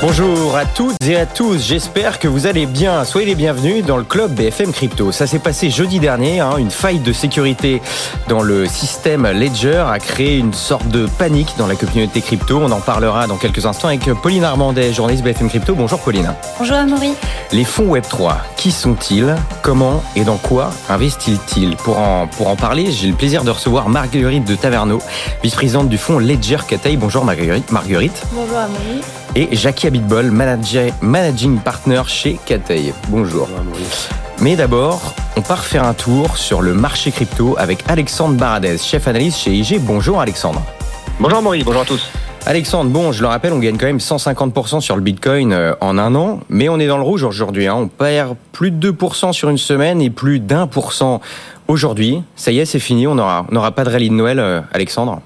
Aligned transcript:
Bonjour 0.00 0.56
à 0.56 0.64
toutes 0.64 1.04
et 1.04 1.16
à 1.16 1.26
tous, 1.26 1.60
j'espère 1.60 2.20
que 2.20 2.28
vous 2.28 2.46
allez 2.46 2.66
bien. 2.66 3.02
Soyez 3.02 3.26
les 3.26 3.34
bienvenus 3.34 3.84
dans 3.84 3.96
le 3.96 4.04
club 4.04 4.32
BFM 4.32 4.70
Crypto. 4.70 5.10
Ça 5.10 5.26
s'est 5.26 5.40
passé 5.40 5.70
jeudi 5.70 5.98
dernier, 5.98 6.38
hein, 6.38 6.56
une 6.56 6.70
faille 6.70 7.00
de 7.00 7.12
sécurité 7.12 7.82
dans 8.28 8.40
le 8.40 8.66
système 8.66 9.26
Ledger 9.26 9.84
a 9.90 9.98
créé 9.98 10.38
une 10.38 10.54
sorte 10.54 10.86
de 10.86 11.08
panique 11.18 11.54
dans 11.58 11.66
la 11.66 11.74
communauté 11.74 12.20
crypto. 12.20 12.60
On 12.62 12.70
en 12.70 12.78
parlera 12.78 13.26
dans 13.26 13.38
quelques 13.38 13.66
instants 13.66 13.88
avec 13.88 14.04
Pauline 14.22 14.44
Armandet, 14.44 14.92
journaliste 14.92 15.24
BFM 15.24 15.48
Crypto. 15.48 15.74
Bonjour 15.74 15.98
Pauline. 15.98 16.32
Bonjour 16.60 16.76
Amaury. 16.76 17.14
Les 17.50 17.64
fonds 17.64 17.92
Web3, 17.92 18.36
qui 18.56 18.70
sont-ils? 18.70 19.34
Comment 19.62 20.04
et 20.14 20.22
dans 20.22 20.36
quoi 20.36 20.70
investissent-ils 20.88 21.74
pour 21.74 21.98
en, 21.98 22.28
pour 22.28 22.46
en 22.46 22.54
parler, 22.54 22.92
j'ai 22.92 23.08
le 23.08 23.14
plaisir 23.14 23.42
de 23.42 23.50
recevoir 23.50 23.88
Marguerite 23.88 24.44
de 24.44 24.54
Taverneau, 24.54 25.02
vice-présidente 25.42 25.88
du 25.88 25.98
fonds 25.98 26.20
Ledger 26.20 26.58
Cathay. 26.68 26.96
Bonjour 26.96 27.24
Marguerite. 27.24 27.72
Marguerite. 27.72 28.22
Bonjour 28.32 28.58
Amaury 28.58 29.02
et 29.38 29.48
Jackie 29.52 29.86
Abitbol, 29.86 30.32
managing 30.32 31.60
partner 31.60 32.02
chez 32.08 32.40
Cathay. 32.44 32.92
Bonjour. 33.08 33.48
Mais 34.40 34.56
d'abord, 34.56 35.14
on 35.36 35.42
part 35.42 35.64
faire 35.64 35.84
un 35.84 35.94
tour 35.94 36.36
sur 36.36 36.60
le 36.60 36.74
marché 36.74 37.12
crypto 37.12 37.54
avec 37.56 37.84
Alexandre 37.86 38.34
Baradez, 38.34 38.78
chef 38.78 39.06
analyste 39.06 39.38
chez 39.38 39.52
IG. 39.52 39.80
Bonjour 39.80 40.20
Alexandre. 40.20 40.60
Bonjour 41.20 41.40
Maurice, 41.40 41.64
bonjour 41.64 41.82
à 41.82 41.84
tous. 41.84 42.10
Alexandre, 42.46 42.90
bon, 42.90 43.12
je 43.12 43.22
le 43.22 43.28
rappelle, 43.28 43.52
on 43.52 43.60
gagne 43.60 43.76
quand 43.76 43.86
même 43.86 43.98
150% 43.98 44.80
sur 44.80 44.96
le 44.96 45.02
Bitcoin 45.02 45.52
euh, 45.52 45.72
en 45.80 45.98
un 45.98 46.16
an, 46.16 46.40
mais 46.48 46.68
on 46.68 46.80
est 46.80 46.88
dans 46.88 46.96
le 46.96 47.04
rouge 47.04 47.22
aujourd'hui. 47.22 47.68
Hein. 47.68 47.74
On 47.76 47.86
perd 47.86 48.34
plus 48.50 48.72
de 48.72 48.90
2% 48.90 49.32
sur 49.32 49.50
une 49.50 49.58
semaine 49.58 50.02
et 50.02 50.10
plus 50.10 50.40
d'un 50.40 50.66
pour 50.66 50.92
cent 50.92 51.20
aujourd'hui. 51.68 52.22
Ça 52.34 52.50
y 52.50 52.58
est, 52.58 52.64
c'est 52.64 52.80
fini, 52.80 53.06
on 53.06 53.14
n'aura 53.14 53.70
pas 53.70 53.84
de 53.84 53.90
rallye 53.90 54.08
de 54.08 54.14
Noël, 54.14 54.40
euh, 54.40 54.60
Alexandre 54.72 55.20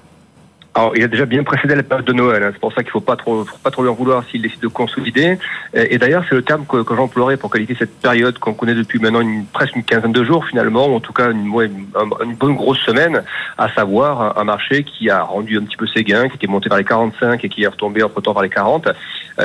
alors, 0.75 0.95
il 0.95 1.03
a 1.03 1.07
déjà 1.07 1.25
bien 1.25 1.43
précédé 1.43 1.75
la 1.75 1.83
période 1.83 2.05
de 2.05 2.13
Noël. 2.13 2.41
Hein. 2.41 2.49
C'est 2.51 2.59
pour 2.59 2.73
ça 2.73 2.81
qu'il 2.81 2.87
ne 2.87 2.93
faut 2.93 2.99
pas 3.01 3.15
trop, 3.15 3.45
faut 3.45 3.57
pas 3.63 3.69
trop 3.69 3.83
lui 3.83 3.89
en 3.89 3.93
vouloir 3.93 4.23
s'il 4.25 4.41
décide 4.41 4.59
de 4.59 4.67
consolider. 4.67 5.37
Et, 5.73 5.99
d'ailleurs, 5.99 6.23
c'est 6.27 6.33
le 6.33 6.41
terme 6.41 6.65
que, 6.65 6.81
que 6.81 6.95
j'emploierais 6.95 7.37
pour 7.37 7.51
qualifier 7.51 7.75
cette 7.77 7.99
période 7.99 8.39
qu'on 8.39 8.55
connaît 8.55 8.73
depuis 8.73 8.97
maintenant 8.97 9.21
une, 9.21 9.45
presque 9.45 9.75
une 9.75 9.83
quinzaine 9.83 10.11
de 10.11 10.23
jours 10.23 10.45
finalement, 10.45 10.87
ou 10.87 10.95
en 10.95 10.99
tout 10.99 11.13
cas 11.13 11.29
une, 11.29 11.45
une, 11.45 12.35
bonne 12.35 12.55
grosse 12.55 12.79
semaine, 12.79 13.23
à 13.57 13.69
savoir 13.69 14.37
un 14.37 14.43
marché 14.43 14.83
qui 14.83 15.11
a 15.11 15.21
rendu 15.21 15.59
un 15.59 15.61
petit 15.61 15.77
peu 15.77 15.85
ses 15.85 16.03
gains, 16.03 16.27
qui 16.27 16.37
était 16.37 16.47
monté 16.47 16.69
vers 16.69 16.79
les 16.79 16.83
45 16.83 17.43
et 17.45 17.49
qui 17.49 17.63
est 17.63 17.67
retombé 17.67 18.01
entre 18.01 18.21
temps 18.21 18.33
vers 18.33 18.43
les 18.43 18.49
40, 18.49 18.87
euh, 18.87 18.93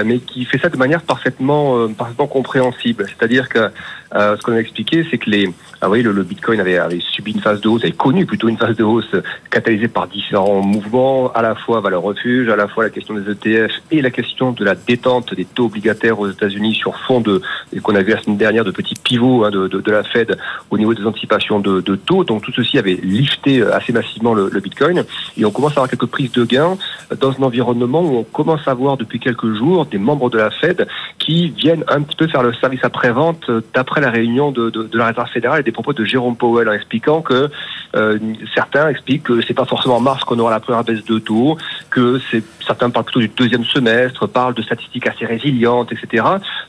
mais 0.04 0.18
qui 0.18 0.44
fait 0.44 0.58
ça 0.58 0.68
de 0.68 0.76
manière 0.76 1.02
parfaitement, 1.02 1.78
euh, 1.78 1.88
parfaitement 1.88 2.26
compréhensible. 2.26 3.06
C'est-à-dire 3.08 3.48
que 3.48 3.70
euh, 4.14 4.36
ce 4.36 4.42
qu'on 4.42 4.52
a 4.52 4.60
expliqué, 4.60 5.06
c'est 5.10 5.18
que 5.18 5.28
les, 5.30 5.50
ah 5.80 5.90
oui, 5.90 6.02
le, 6.02 6.12
le 6.12 6.22
Bitcoin 6.22 6.60
avait, 6.60 6.78
avait, 6.78 7.00
subi 7.00 7.32
une 7.32 7.40
phase 7.40 7.60
de 7.60 7.68
hausse, 7.68 7.84
avait 7.84 7.92
connu 7.92 8.26
plutôt 8.26 8.48
une 8.48 8.56
phase 8.56 8.76
de 8.76 8.84
hausse 8.84 9.14
catalysée 9.50 9.88
par 9.88 10.08
différents 10.08 10.62
mouvements, 10.62 11.30
à 11.32 11.42
la 11.42 11.54
fois 11.54 11.80
valeur 11.80 12.02
refuge, 12.02 12.48
à 12.48 12.56
la 12.56 12.68
fois 12.68 12.84
la 12.84 12.90
question 12.90 13.14
des 13.14 13.30
ETF 13.30 13.72
et 13.90 14.00
la 14.00 14.10
question 14.10 14.52
de 14.52 14.64
la 14.64 14.74
détente 14.74 15.34
des 15.34 15.44
taux 15.44 15.66
obligataires 15.66 16.18
aux 16.18 16.28
États-Unis 16.28 16.74
sur 16.74 16.96
fond 17.00 17.20
de, 17.20 17.42
qu'on 17.82 17.94
a 17.94 18.02
vu 18.02 18.12
la 18.12 18.22
semaine 18.22 18.38
dernière, 18.38 18.64
de 18.64 18.70
petits 18.70 18.94
pivots 18.94 19.44
hein, 19.44 19.50
de, 19.50 19.68
de, 19.68 19.80
de, 19.80 19.90
la 19.90 20.02
Fed 20.04 20.38
au 20.70 20.78
niveau 20.78 20.94
des 20.94 21.04
anticipations 21.04 21.60
de, 21.60 21.80
de, 21.80 21.96
taux. 21.96 22.24
Donc 22.24 22.42
tout 22.42 22.52
ceci 22.52 22.78
avait 22.78 22.98
lifté 23.02 23.62
assez 23.62 23.92
massivement 23.92 24.34
le, 24.34 24.48
le, 24.50 24.60
Bitcoin. 24.60 25.04
Et 25.36 25.44
on 25.44 25.50
commence 25.50 25.72
à 25.72 25.76
avoir 25.76 25.88
quelques 25.88 26.06
prises 26.06 26.32
de 26.32 26.44
gains 26.44 26.76
dans 27.20 27.30
un 27.32 27.42
environnement 27.42 28.00
où 28.00 28.16
on 28.18 28.24
commence 28.24 28.66
à 28.66 28.74
voir 28.74 28.96
depuis 28.96 29.20
quelques 29.20 29.54
jours 29.54 29.77
des 29.84 29.98
membres 29.98 30.30
de 30.30 30.38
la 30.38 30.50
Fed 30.50 30.86
qui 31.18 31.50
viennent 31.50 31.84
un 31.88 32.02
petit 32.02 32.16
peu 32.16 32.26
faire 32.26 32.42
le 32.42 32.52
service 32.54 32.80
après-vente 32.82 33.50
d'après 33.74 34.00
la 34.00 34.10
réunion 34.10 34.50
de, 34.50 34.88
la 34.92 35.06
Réserve 35.06 35.28
fédérale 35.28 35.60
et 35.60 35.62
des 35.62 35.72
propos 35.72 35.92
de 35.92 36.04
Jérôme 36.04 36.36
Powell 36.36 36.68
en 36.68 36.72
expliquant 36.72 37.22
que 37.22 37.50
euh, 37.96 38.18
certains 38.54 38.88
expliquent 38.88 39.24
que 39.24 39.40
c'est 39.42 39.54
pas 39.54 39.64
forcément 39.64 39.96
en 39.96 40.00
mars 40.00 40.24
qu'on 40.24 40.38
aura 40.38 40.50
la 40.50 40.60
première 40.60 40.84
baisse 40.84 41.04
de 41.04 41.18
taux, 41.18 41.56
que 41.90 42.20
certains 42.64 42.90
parlent 42.90 43.04
plutôt 43.04 43.20
du 43.20 43.28
deuxième 43.28 43.64
semestre, 43.64 44.26
parlent 44.26 44.54
de 44.54 44.62
statistiques 44.62 45.06
assez 45.06 45.26
résilientes, 45.26 45.92
etc. 45.92 46.24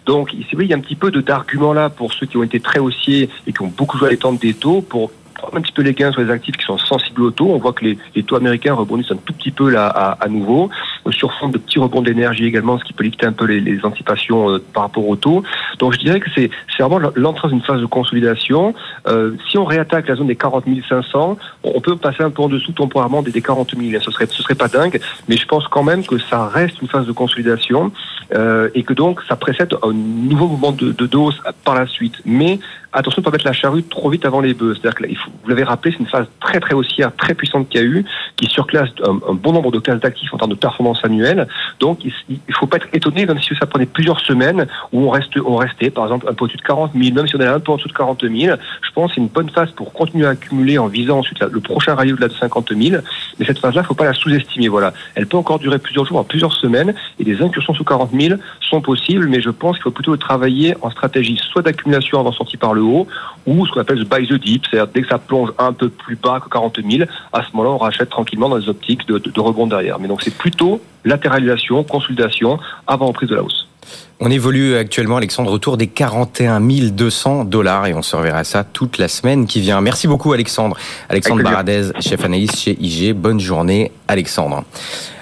Donc, 0.05 0.33
c'est 0.49 0.55
vrai, 0.55 0.65
il 0.65 0.69
y 0.69 0.73
a 0.73 0.77
un 0.77 0.81
petit 0.81 0.95
peu 0.95 1.11
d'arguments 1.11 1.73
là 1.73 1.89
pour 1.89 2.13
ceux 2.13 2.25
qui 2.25 2.37
ont 2.37 2.43
été 2.43 2.59
très 2.59 2.79
haussiers 2.79 3.29
et 3.47 3.53
qui 3.53 3.61
ont 3.61 3.71
beaucoup 3.75 3.97
joué 3.97 4.07
à 4.07 4.11
l'étente 4.11 4.39
des 4.39 4.53
taux 4.53 4.81
pour 4.81 5.11
un 5.53 5.61
petit 5.61 5.71
peu 5.71 5.81
les 5.81 5.93
gains 5.93 6.11
sur 6.11 6.21
les 6.21 6.31
actifs 6.31 6.57
qui 6.57 6.65
sont 6.65 6.77
sensibles 6.77 7.21
au 7.23 7.31
taux. 7.31 7.49
On 7.49 7.57
voit 7.57 7.73
que 7.73 7.85
les, 7.85 7.97
les 8.15 8.23
taux 8.23 8.35
américains 8.35 8.73
rebondissent 8.73 9.11
un 9.11 9.17
tout 9.17 9.33
petit 9.33 9.51
peu 9.51 9.69
là 9.69 9.87
à, 9.87 10.23
à 10.23 10.27
nouveau, 10.27 10.69
sur 11.11 11.33
fond 11.33 11.49
de 11.49 11.57
petits 11.57 11.79
rebonds 11.79 12.01
d'énergie 12.01 12.45
également, 12.45 12.77
ce 12.77 12.83
qui 12.83 12.93
peut 12.93 13.03
limiter 13.03 13.25
un 13.25 13.31
peu 13.31 13.45
les, 13.45 13.59
les 13.59 13.83
anticipations 13.85 14.49
euh, 14.49 14.63
par 14.73 14.83
rapport 14.83 15.07
au 15.07 15.15
taux. 15.15 15.43
Donc 15.79 15.93
je 15.93 15.99
dirais 15.99 16.19
que 16.19 16.29
c'est 16.35 16.49
vraiment 16.79 16.99
l'entrée 17.15 17.49
dans 17.49 17.55
une 17.55 17.61
phase 17.61 17.81
de 17.81 17.85
consolidation. 17.85 18.73
Euh, 19.07 19.35
si 19.49 19.57
on 19.57 19.65
réattaque 19.65 20.07
la 20.07 20.15
zone 20.15 20.27
des 20.27 20.35
40 20.35 20.65
500, 20.87 21.37
on 21.63 21.81
peut 21.81 21.95
passer 21.95 22.23
un 22.23 22.29
peu 22.29 22.43
en 22.43 22.49
dessous 22.49 22.71
temporairement 22.71 23.21
des, 23.21 23.31
des 23.31 23.41
40 23.41 23.75
000. 23.75 24.01
Ce 24.01 24.11
serait, 24.11 24.27
ce 24.27 24.41
serait 24.43 24.55
pas 24.55 24.67
dingue, 24.67 24.99
mais 25.27 25.37
je 25.37 25.45
pense 25.45 25.67
quand 25.67 25.83
même 25.83 26.05
que 26.05 26.17
ça 26.17 26.47
reste 26.47 26.81
une 26.81 26.87
phase 26.87 27.05
de 27.05 27.11
consolidation 27.11 27.91
euh, 28.33 28.69
et 28.75 28.83
que 28.83 28.93
donc 28.93 29.21
ça 29.27 29.35
précède 29.35 29.73
un 29.81 29.93
nouveau 29.93 30.47
mouvement 30.47 30.71
de, 30.71 30.91
de 30.91 31.05
dose 31.05 31.41
par 31.63 31.75
la 31.75 31.87
suite. 31.87 32.15
Mais 32.25 32.59
attention 32.93 33.21
de 33.21 33.25
pas 33.25 33.31
mettre 33.31 33.45
la 33.45 33.53
charrue 33.53 33.83
trop 33.83 34.09
vite 34.09 34.25
avant 34.25 34.41
les 34.41 34.53
bœufs. 34.53 34.75
C'est-à-dire 34.75 34.95
que 34.95 35.05
vous 35.07 35.49
l'avez 35.49 35.63
rappelé, 35.63 35.93
c'est 35.93 36.03
une 36.03 36.09
phase 36.09 36.27
très 36.39 36.59
très 36.59 36.73
haussière, 36.73 37.15
très 37.15 37.33
puissante 37.33 37.69
qu'il 37.69 37.81
y 37.81 37.83
a 37.83 37.87
eu, 37.87 38.05
qui 38.35 38.47
surclasse 38.47 38.89
un, 39.05 39.33
bon 39.33 39.53
nombre 39.53 39.71
de 39.71 39.79
classes 39.79 39.99
d'actifs 39.99 40.33
en 40.33 40.37
termes 40.37 40.51
de 40.51 40.55
performance 40.55 41.03
annuelle. 41.03 41.47
Donc 41.79 42.03
il 42.03 42.13
ne 42.29 42.53
faut 42.53 42.67
pas 42.67 42.77
être 42.77 42.87
étonné, 42.93 43.25
même 43.25 43.39
si 43.39 43.55
ça 43.55 43.65
prenait 43.65 43.85
plusieurs 43.85 44.19
semaines, 44.21 44.67
où 44.91 45.07
on, 45.07 45.09
reste, 45.09 45.37
on 45.43 45.55
restait 45.55 45.89
par 45.89 46.05
exemple 46.05 46.27
un 46.29 46.33
peu 46.33 46.45
au-dessus 46.45 46.57
de 46.57 46.63
40 46.63 46.91
000, 46.95 47.15
même 47.15 47.27
si 47.27 47.35
on 47.35 47.39
est 47.39 47.47
un 47.47 47.59
peu 47.59 47.71
en 47.71 47.77
dessous 47.77 47.89
de 47.89 47.93
40 47.93 48.21
000. 48.21 48.57
Je 48.81 48.91
pense 48.91 49.09
que 49.09 49.15
c'est 49.15 49.21
une 49.21 49.27
bonne 49.27 49.49
phase 49.49 49.71
pour 49.71 49.93
continuer 49.93 50.25
à 50.25 50.29
accumuler 50.29 50.77
en 50.77 50.87
visant 50.87 51.19
ensuite 51.19 51.39
le 51.41 51.59
prochain 51.59 51.95
rayon 51.95 52.13
au-delà 52.13 52.27
de 52.27 52.33
50 52.33 52.73
000. 52.75 53.01
Mais 53.37 53.45
cette 53.45 53.59
phase-là, 53.59 53.81
il 53.81 53.83
ne 53.83 53.87
faut 53.87 53.93
pas 53.93 54.05
la 54.05 54.13
sous-estimer. 54.13 54.67
Voilà. 54.67 54.93
Elle 55.15 55.27
peut 55.27 55.37
encore 55.37 55.59
durer 55.59 55.79
plusieurs 55.79 56.05
jours, 56.05 56.25
plusieurs 56.25 56.53
semaines, 56.53 56.93
et 57.19 57.23
des 57.23 57.41
incursions 57.41 57.73
sous 57.73 57.83
40 57.83 58.11
000 58.11 58.18
sont 58.61 58.81
possibles, 58.81 59.27
mais 59.27 59.41
je 59.41 59.49
pense 59.49 59.77
qu'il 59.77 59.83
faut 59.83 59.91
plutôt 59.91 60.15
travailler 60.17 60.75
en 60.81 60.91
stratégie 60.91 61.39
soit 61.51 61.61
d'accumulation 61.61 62.19
avant 62.19 62.31
sortie 62.31 62.57
par 62.57 62.73
le 62.73 62.81
haut, 62.81 63.07
ou 63.45 63.65
ce 63.65 63.71
qu'on 63.71 63.81
appelle 63.81 63.99
le 63.99 64.05
buy 64.05 64.27
the 64.27 64.33
dip, 64.33 64.65
c'est-à-dire 64.69 64.91
dès 64.93 65.01
que 65.01 65.07
ça 65.07 65.17
plonge 65.17 65.51
un 65.57 65.73
peu 65.73 65.89
plus 65.89 66.15
bas 66.15 66.39
que 66.43 66.49
40 66.49 66.79
000, 66.89 67.09
à 67.33 67.41
ce 67.43 67.47
moment-là, 67.53 67.75
on 67.75 67.77
rachète 67.77 68.09
tranquillement 68.09 68.49
dans 68.49 68.57
les 68.57 68.69
optiques 68.69 69.07
de, 69.07 69.17
de, 69.17 69.29
de 69.29 69.39
rebond 69.39 69.67
derrière. 69.67 69.99
Mais 69.99 70.07
donc 70.07 70.21
c'est 70.21 70.35
plutôt 70.35 70.81
latéralisation, 71.05 71.83
consolidation 71.83 72.59
avant 72.87 73.11
prise 73.13 73.29
de 73.29 73.35
la 73.35 73.43
hausse. 73.43 73.69
On 74.19 74.29
évolue 74.29 74.75
actuellement, 74.75 75.15
Alexandre, 75.15 75.51
autour 75.51 75.77
des 75.77 75.87
41 75.87 76.59
200 76.59 77.45
dollars 77.45 77.87
et 77.87 77.93
on 77.93 78.01
se 78.01 78.15
reverra 78.15 78.43
ça 78.43 78.65
toute 78.65 78.97
la 78.97 79.07
semaine 79.07 79.47
qui 79.47 79.61
vient. 79.61 79.79
Merci 79.79 80.07
beaucoup, 80.07 80.33
Alexandre. 80.33 80.75
Alexandre 81.07 81.41
Baradez, 81.41 81.91
chef 82.01 82.23
analyste 82.25 82.57
chez 82.57 82.77
IG. 82.81 83.13
Bonne 83.13 83.39
journée, 83.39 83.93
Alexandre. 84.09 84.65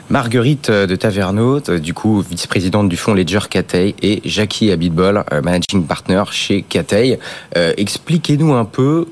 Marguerite 0.09 0.71
de 0.71 0.95
Taverneau, 0.95 1.59
du 1.59 1.93
coup 1.93 2.21
vice-présidente 2.21 2.87
du 2.87 2.95
fonds 2.95 3.13
Ledger 3.13 3.49
Cathay, 3.49 3.93
et 4.01 4.21
Jackie 4.23 4.71
Abitbol, 4.71 5.23
managing 5.43 5.85
partner 5.85 6.23
chez 6.31 6.61
Cathay. 6.61 7.19
Euh, 7.57 7.73
Expliquez-nous 7.75 8.53
un 8.53 8.63
peu 8.63 9.07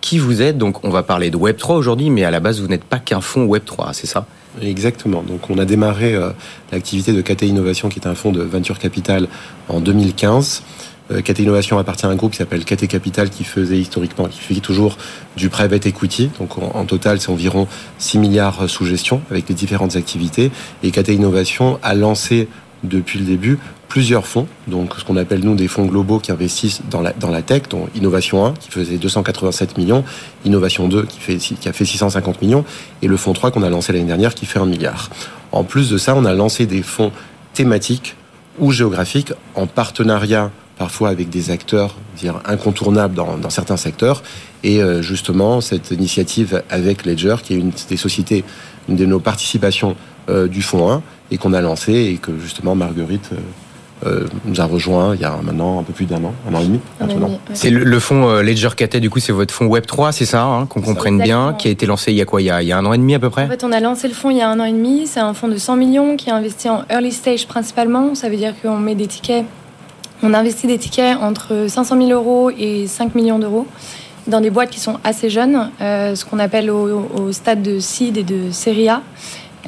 qui 0.00 0.18
vous 0.18 0.40
êtes. 0.40 0.56
Donc, 0.56 0.84
on 0.84 0.90
va 0.90 1.02
parler 1.02 1.30
de 1.30 1.36
Web3 1.36 1.74
aujourd'hui, 1.74 2.10
mais 2.10 2.24
à 2.24 2.30
la 2.30 2.38
base, 2.38 2.60
vous 2.60 2.68
n'êtes 2.68 2.84
pas 2.84 3.00
qu'un 3.00 3.20
fonds 3.20 3.46
Web3, 3.46 3.92
c'est 3.92 4.06
ça? 4.06 4.26
Exactement. 4.62 5.22
Donc, 5.22 5.50
on 5.50 5.58
a 5.58 5.64
démarré 5.64 6.14
euh, 6.14 6.30
l'activité 6.70 7.12
de 7.12 7.20
Cathay 7.20 7.48
Innovation, 7.48 7.88
qui 7.88 7.98
est 7.98 8.06
un 8.06 8.14
fonds 8.14 8.32
de 8.32 8.42
venture 8.42 8.78
capital, 8.78 9.26
en 9.68 9.80
2015. 9.80 10.62
Euh, 11.10 11.22
Cathay 11.22 11.42
Innovation 11.42 11.78
appartient 11.78 12.06
à 12.06 12.08
un 12.08 12.16
groupe 12.16 12.32
qui 12.32 12.38
s'appelle 12.38 12.64
Cathay 12.64 12.86
Capital 12.86 13.30
qui 13.30 13.44
faisait 13.44 13.78
historiquement, 13.78 14.26
qui 14.26 14.38
fait 14.40 14.60
toujours 14.60 14.96
du 15.36 15.48
private 15.48 15.86
equity. 15.86 16.30
Donc 16.38 16.58
en, 16.58 16.84
total, 16.84 17.20
c'est 17.20 17.30
environ 17.30 17.66
6 17.98 18.18
milliards 18.18 18.68
sous 18.68 18.84
gestion 18.84 19.22
avec 19.30 19.48
les 19.48 19.54
différentes 19.54 19.96
activités. 19.96 20.50
Et 20.82 20.90
Cathay 20.90 21.14
Innovation 21.14 21.78
a 21.82 21.94
lancé 21.94 22.48
depuis 22.84 23.18
le 23.18 23.24
début 23.24 23.58
plusieurs 23.88 24.26
fonds, 24.26 24.46
donc 24.66 24.94
ce 24.98 25.04
qu'on 25.04 25.16
appelle 25.16 25.40
nous 25.40 25.54
des 25.54 25.66
fonds 25.66 25.86
globaux 25.86 26.18
qui 26.18 26.30
investissent 26.30 26.82
dans 26.90 27.00
la, 27.00 27.12
dans 27.14 27.30
la 27.30 27.40
tech, 27.40 27.62
dont 27.70 27.88
Innovation 27.94 28.44
1 28.44 28.52
qui 28.52 28.70
faisait 28.70 28.98
287 28.98 29.78
millions, 29.78 30.04
Innovation 30.44 30.88
2 30.88 31.06
qui, 31.06 31.18
fait, 31.18 31.36
qui 31.36 31.68
a 31.68 31.72
fait 31.72 31.86
650 31.86 32.42
millions, 32.42 32.64
et 33.00 33.08
le 33.08 33.16
fonds 33.16 33.32
3 33.32 33.50
qu'on 33.50 33.62
a 33.62 33.70
lancé 33.70 33.92
l'année 33.92 34.04
dernière 34.04 34.34
qui 34.34 34.44
fait 34.44 34.58
un 34.58 34.66
milliard. 34.66 35.08
En 35.52 35.64
plus 35.64 35.88
de 35.88 35.96
ça, 35.96 36.14
on 36.14 36.26
a 36.26 36.34
lancé 36.34 36.66
des 36.66 36.82
fonds 36.82 37.12
thématiques 37.54 38.14
ou 38.58 38.72
géographiques 38.72 39.32
en 39.54 39.66
partenariat 39.66 40.50
parfois 40.78 41.08
avec 41.10 41.28
des 41.28 41.50
acteurs 41.50 41.94
dire 42.16 42.40
incontournables 42.46 43.14
dans, 43.14 43.36
dans 43.36 43.50
certains 43.50 43.76
secteurs. 43.76 44.22
Et 44.64 44.82
euh, 44.82 45.02
justement, 45.02 45.60
cette 45.60 45.90
initiative 45.90 46.62
avec 46.70 47.04
Ledger, 47.04 47.36
qui 47.42 47.54
est 47.54 47.58
une 47.58 47.72
des 47.88 47.96
sociétés, 47.96 48.44
une 48.88 48.96
de 48.96 49.06
nos 49.06 49.20
participations 49.20 49.96
euh, 50.28 50.48
du 50.48 50.62
fonds 50.62 50.90
1, 50.90 51.02
et 51.30 51.38
qu'on 51.38 51.52
a 51.52 51.60
lancé, 51.60 51.92
et 51.92 52.16
que 52.16 52.32
justement 52.40 52.74
Marguerite 52.74 53.30
euh, 54.06 54.26
nous 54.44 54.60
a 54.60 54.64
rejoint 54.64 55.14
il 55.16 55.20
y 55.20 55.24
a 55.24 55.36
maintenant 55.42 55.80
un 55.80 55.82
peu 55.82 55.92
plus 55.92 56.06
d'un 56.06 56.22
an, 56.24 56.32
un 56.48 56.54
an 56.54 56.60
et 56.60 56.66
demi. 56.66 56.80
C'est 57.52 57.70
le, 57.70 57.84
le, 57.84 58.00
fonds 58.00 58.40
Ledger 58.40 58.70
Cathay, 58.76 59.00
du 59.00 59.10
coup, 59.10 59.18
c'est 59.18 59.32
votre 59.32 59.52
fonds 59.52 59.66
Web3, 59.66 60.12
c'est 60.12 60.24
ça, 60.24 60.44
hein, 60.44 60.66
qu'on 60.66 60.80
comprenne 60.80 61.18
bien, 61.20 61.54
qui 61.58 61.68
a 61.68 61.70
été 61.70 61.86
lancé 61.86 62.12
il 62.12 62.16
y 62.16 62.20
a 62.20 62.24
quoi 62.24 62.40
il 62.40 62.46
y 62.46 62.50
a, 62.50 62.62
il 62.62 62.68
y 62.68 62.72
a 62.72 62.78
un 62.78 62.86
an 62.86 62.92
et 62.92 62.98
demi 62.98 63.14
à 63.14 63.18
peu 63.18 63.30
près 63.30 63.44
En 63.44 63.48
fait, 63.48 63.64
on 63.64 63.72
a 63.72 63.80
lancé 63.80 64.06
le 64.08 64.14
fonds 64.14 64.30
il 64.30 64.38
y 64.38 64.42
a 64.42 64.48
un 64.48 64.60
an 64.60 64.64
et 64.64 64.72
demi. 64.72 65.06
C'est 65.06 65.20
un 65.20 65.34
fonds 65.34 65.48
de 65.48 65.56
100 65.56 65.76
millions 65.76 66.16
qui 66.16 66.30
est 66.30 66.32
investi 66.32 66.68
en 66.68 66.84
early 66.90 67.12
stage 67.12 67.46
principalement. 67.46 68.14
Ça 68.14 68.28
veut 68.28 68.36
dire 68.36 68.54
qu'on 68.62 68.78
met 68.78 68.94
des 68.94 69.08
tickets, 69.08 69.44
on 70.22 70.34
investit 70.34 70.66
des 70.66 70.78
tickets 70.78 71.16
entre 71.16 71.66
500 71.68 71.96
000 71.96 72.10
euros 72.10 72.50
et 72.50 72.86
5 72.86 73.14
millions 73.14 73.38
d'euros. 73.38 73.66
dans 74.26 74.40
des 74.40 74.50
boîtes 74.50 74.70
qui 74.70 74.80
sont 74.80 74.98
assez 75.04 75.30
jeunes, 75.30 75.70
ce 75.80 76.24
qu'on 76.24 76.38
appelle 76.38 76.70
au, 76.70 77.32
stade 77.32 77.62
de 77.62 77.78
seed 77.78 78.18
et 78.18 78.22
de 78.22 78.50
série 78.50 78.88
A. 78.88 79.00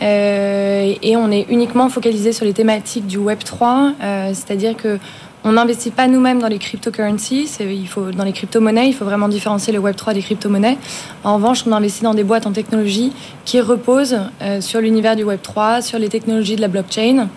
et 0.03 1.17
on 1.17 1.31
est 1.31 1.47
uniquement 1.49 1.89
focalisé 1.89 2.33
sur 2.33 2.45
les 2.45 2.53
thématiques 2.53 3.07
du 3.07 3.17
Web 3.17 3.39
3, 3.43 3.93
c'est-à-dire 4.35 4.77
que 4.77 4.99
on 5.43 5.53
n'investit 5.53 5.91
pas 5.91 6.07
nous-mêmes 6.07 6.39
dans 6.39 6.49
les 6.49 6.59
cryptocurrencies. 6.59 7.49
Il 7.61 7.89
faut, 7.89 8.11
dans 8.11 8.25
les 8.25 8.33
crypto-monnaies, 8.33 8.89
il 8.89 8.95
faut 8.95 9.05
vraiment 9.05 9.29
différencier 9.29 9.73
le 9.73 9.81
Web3 9.81 10.13
des 10.13 10.21
crypto-monnaies. 10.21 10.77
En 11.25 11.37
revanche, 11.37 11.65
on 11.67 11.73
investit 11.73 12.03
dans 12.03 12.15
des 12.15 12.25
boîtes 12.25 12.47
en 12.47 12.53
technologie 12.53 13.13
qui 13.45 13.61
reposent 13.61 14.19
euh, 14.43 14.61
sur 14.61 14.81
l'univers 14.81 15.17
du 15.17 15.25
Web3, 15.25 15.83
sur 15.83 15.99
les 15.99 16.09
technologies 16.09 16.57
de 16.57 16.61
la 16.61 16.69
blockchain 16.69 17.29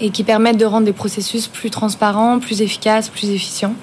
et 0.00 0.10
qui 0.10 0.24
permettent 0.24 0.58
de 0.58 0.64
rendre 0.64 0.86
des 0.86 0.92
processus 0.92 1.46
plus 1.46 1.70
transparents, 1.70 2.38
plus 2.38 2.62
efficaces, 2.62 3.08
plus 3.08 3.30
efficients. 3.30 3.74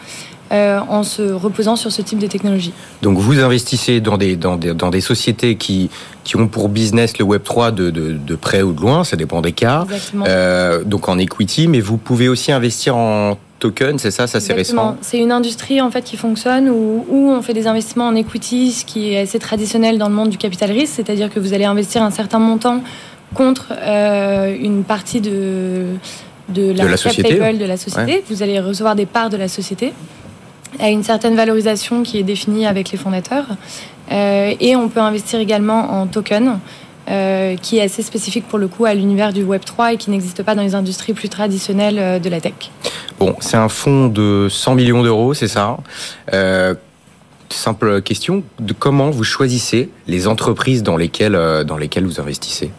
Euh, 0.53 0.79
en 0.87 1.03
se 1.03 1.23
reposant 1.23 1.75
sur 1.75 1.91
ce 1.91 2.01
type 2.01 2.19
de 2.19 2.27
technologie. 2.27 2.71
Donc 3.01 3.17
vous 3.17 3.37
investissez 3.41 3.99
dans 3.99 4.17
des, 4.17 4.37
dans 4.37 4.55
des, 4.55 4.73
dans 4.73 4.89
des 4.89 5.01
sociétés 5.01 5.57
qui, 5.57 5.89
qui 6.23 6.37
ont 6.37 6.47
pour 6.47 6.69
business 6.69 7.17
le 7.17 7.25
Web3 7.25 7.73
de, 7.73 7.89
de, 7.89 8.13
de 8.13 8.35
près 8.37 8.61
ou 8.61 8.71
de 8.71 8.79
loin, 8.79 9.03
ça 9.03 9.17
dépend 9.17 9.41
des 9.41 9.51
cas. 9.51 9.85
Euh, 10.25 10.85
donc 10.85 11.09
en 11.09 11.17
equity, 11.17 11.67
mais 11.67 11.81
vous 11.81 11.97
pouvez 11.97 12.29
aussi 12.29 12.53
investir 12.53 12.95
en 12.95 13.37
token, 13.59 13.99
c'est 13.99 14.09
ça, 14.09 14.25
ça 14.25 14.39
c'est 14.39 14.53
récent? 14.53 14.95
C'est 15.01 15.19
une 15.19 15.33
industrie 15.33 15.81
en 15.81 15.91
fait 15.91 16.03
qui 16.03 16.15
fonctionne 16.15 16.69
où, 16.69 17.05
où, 17.09 17.29
on 17.29 17.41
fait 17.41 17.53
des 17.53 17.67
investissements 17.67 18.07
en 18.07 18.15
equity, 18.15 18.71
ce 18.71 18.85
qui 18.85 19.11
est 19.11 19.19
assez 19.19 19.39
traditionnel 19.39 19.97
dans 19.97 20.07
le 20.07 20.15
monde 20.15 20.29
du 20.29 20.37
capital 20.37 20.71
risque, 20.71 20.93
c'est-à-dire 20.95 21.29
que 21.29 21.41
vous 21.41 21.53
allez 21.53 21.65
investir 21.65 22.03
un 22.03 22.11
certain 22.11 22.39
montant 22.39 22.81
contre 23.33 23.73
euh, 23.77 24.55
une 24.59 24.83
partie 24.83 25.21
de, 25.21 25.85
de 26.49 26.71
la, 26.71 26.97
société. 26.97 27.35
de 27.35 27.65
la 27.65 27.77
société. 27.77 28.23
Vous 28.29 28.43
allez 28.43 28.59
recevoir 28.59 28.95
des 28.95 29.05
parts 29.05 29.29
de 29.29 29.37
la 29.37 29.47
société 29.47 29.93
à 30.79 30.89
une 30.89 31.03
certaine 31.03 31.35
valorisation 31.35 32.03
qui 32.03 32.19
est 32.19 32.23
définie 32.23 32.65
avec 32.65 32.91
les 32.91 32.97
fondateurs. 32.97 33.47
Euh, 34.11 34.53
et 34.59 34.75
on 34.75 34.89
peut 34.89 34.99
investir 34.99 35.39
également 35.39 36.01
en 36.01 36.07
token, 36.07 36.59
euh, 37.09 37.55
qui 37.55 37.77
est 37.77 37.81
assez 37.81 38.01
spécifique 38.01 38.47
pour 38.47 38.59
le 38.59 38.67
coup 38.67 38.85
à 38.85 38.93
l'univers 38.93 39.33
du 39.33 39.43
Web 39.43 39.63
3 39.65 39.93
et 39.93 39.97
qui 39.97 40.11
n'existe 40.11 40.43
pas 40.43 40.55
dans 40.55 40.61
les 40.61 40.75
industries 40.75 41.13
plus 41.13 41.29
traditionnelles 41.29 42.21
de 42.21 42.29
la 42.29 42.39
tech. 42.39 42.53
Bon, 43.19 43.35
c'est 43.39 43.57
un 43.57 43.69
fonds 43.69 44.07
de 44.07 44.47
100 44.49 44.75
millions 44.75 45.03
d'euros, 45.03 45.33
c'est 45.33 45.47
ça 45.47 45.77
Simple 47.49 48.01
question, 48.01 48.43
de 48.59 48.73
comment 48.73 49.09
vous 49.09 49.23
choisissez 49.23 49.89
les 50.05 50.27
entreprises 50.27 50.83
dans 50.83 50.97
lesquelles, 50.97 51.39
dans 51.65 51.77
lesquelles 51.77 52.05
vous 52.05 52.19
investissez? 52.19 52.71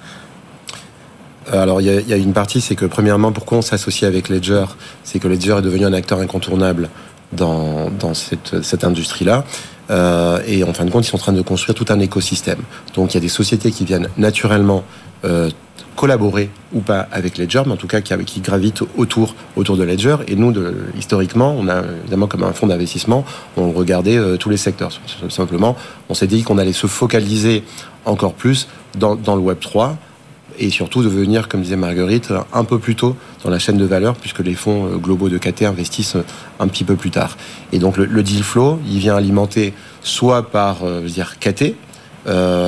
Alors, 1.53 1.81
il 1.81 1.87
y, 1.87 2.13
a, 2.13 2.17
une 2.17 2.33
partie, 2.33 2.61
c'est 2.61 2.75
que 2.75 2.87
premièrement, 2.87 3.33
pourquoi 3.33 3.59
on 3.59 3.63
s'associe 3.63 4.09
avec 4.09 4.29
Ledger? 4.29 4.65
C'est 5.05 5.19
que 5.19 5.29
Ledger 5.29 5.57
est 5.59 5.63
devenu 5.63 5.85
un 5.87 5.93
acteur 5.93 6.21
incontournable 6.21 6.89
dans, 7.33 8.15
cette, 8.15 8.85
industrie-là. 8.85 9.45
Euh, 9.91 10.41
et 10.47 10.65
en 10.65 10.73
fin 10.75 10.85
de 10.85 10.91
compte, 10.91 11.07
ils 11.07 11.09
sont 11.09 11.17
en 11.17 11.21
train 11.21 11.33
de 11.33 11.43
construire 11.43 11.75
tout 11.75 11.87
un 11.89 11.99
écosystème. 12.01 12.61
Donc 12.95 13.13
il 13.13 13.15
y 13.15 13.19
a 13.19 13.21
des 13.21 13.29
sociétés 13.29 13.71
qui 13.71 13.85
viennent 13.85 14.09
naturellement 14.19 14.85
euh, 15.25 15.49
collaborer 15.97 16.51
ou 16.73 16.81
pas 16.81 17.09
avec 17.11 17.39
Ledger, 17.39 17.63
mais 17.67 17.73
en 17.73 17.77
tout 17.77 17.87
cas 17.87 18.01
qui, 18.01 18.15
qui 18.25 18.41
gravitent 18.41 18.83
autour, 18.97 19.35
autour 19.57 19.77
de 19.77 19.85
Ledger. 19.85 20.17
Et 20.27 20.37
nous, 20.37 20.55
historiquement, 20.97 21.55
on 21.59 21.69
a 21.69 21.83
évidemment 22.03 22.27
comme 22.27 22.45
un 22.45 22.53
fonds 22.53 22.67
d'investissement, 22.67 23.25
on 23.57 23.73
regardait 23.73 24.17
euh, 24.17 24.37
tous 24.37 24.51
les 24.51 24.59
secteurs. 24.59 24.91
Simplement, 25.31 25.77
on 26.09 26.15
s'est 26.15 26.27
dit 26.27 26.43
qu'on 26.43 26.59
allait 26.59 26.73
se 26.73 26.87
focaliser 26.87 27.65
encore 28.05 28.35
plus 28.35 28.69
dans, 28.99 29.17
dans 29.17 29.35
le 29.35 29.41
Web 29.41 29.59
3 29.61 29.97
et 30.59 30.71
surtout 30.71 31.03
de 31.03 31.09
venir, 31.09 31.49
comme 31.49 31.63
disait 31.63 31.77
Marguerite, 31.77 32.33
un 32.53 32.65
peu 32.65 32.79
plus 32.79 32.97
tôt 32.97 33.17
dans 33.45 33.51
la 33.51 33.59
chaîne 33.59 33.77
de 33.77 33.85
valeur, 33.85 34.17
puisque 34.17 34.41
les 34.41 34.55
fonds 34.55 34.87
euh, 34.87 34.97
globaux 34.97 35.29
de 35.29 35.39
KT 35.39 35.63
investissent 35.63 36.17
euh, 36.17 36.25
un 36.61 36.69
petit 36.69 36.85
peu 36.85 36.97
plus 36.97 37.11
tard. 37.11 37.37
Et 37.73 37.79
donc 37.79 37.97
le, 37.97 38.23
deal 38.23 38.43
flow, 38.43 38.81
il 38.87 38.99
vient 38.99 39.17
alimenter 39.17 39.73
soit 40.03 40.51
par, 40.51 40.85
euh, 40.85 40.99
je 40.99 41.05
veux 41.05 41.11
dire, 41.11 41.39
KT, 41.39 41.75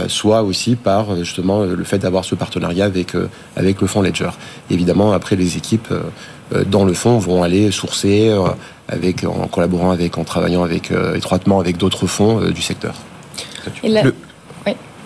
soit 0.08 0.42
aussi 0.42 0.74
par 0.74 1.16
justement 1.16 1.64
le 1.64 1.84
fait 1.84 1.98
d'avoir 1.98 2.24
ce 2.24 2.34
partenariat 2.34 2.86
avec 2.86 3.14
avec 3.56 3.82
le 3.82 3.86
fonds 3.86 4.00
Ledger. 4.00 4.30
Évidemment, 4.70 5.12
après 5.12 5.36
les 5.36 5.58
équipes 5.58 5.92
dans 6.66 6.86
le 6.86 6.94
fonds 6.94 7.18
vont 7.18 7.42
aller 7.42 7.70
sourcer 7.70 8.34
avec 8.88 9.22
en 9.24 9.48
collaborant 9.48 9.90
avec, 9.90 10.16
en 10.16 10.24
travaillant 10.24 10.62
avec 10.62 10.90
étroitement 11.14 11.60
avec 11.60 11.76
d'autres 11.76 12.06
fonds 12.06 12.40
du 12.50 12.62
secteur. 12.62 12.94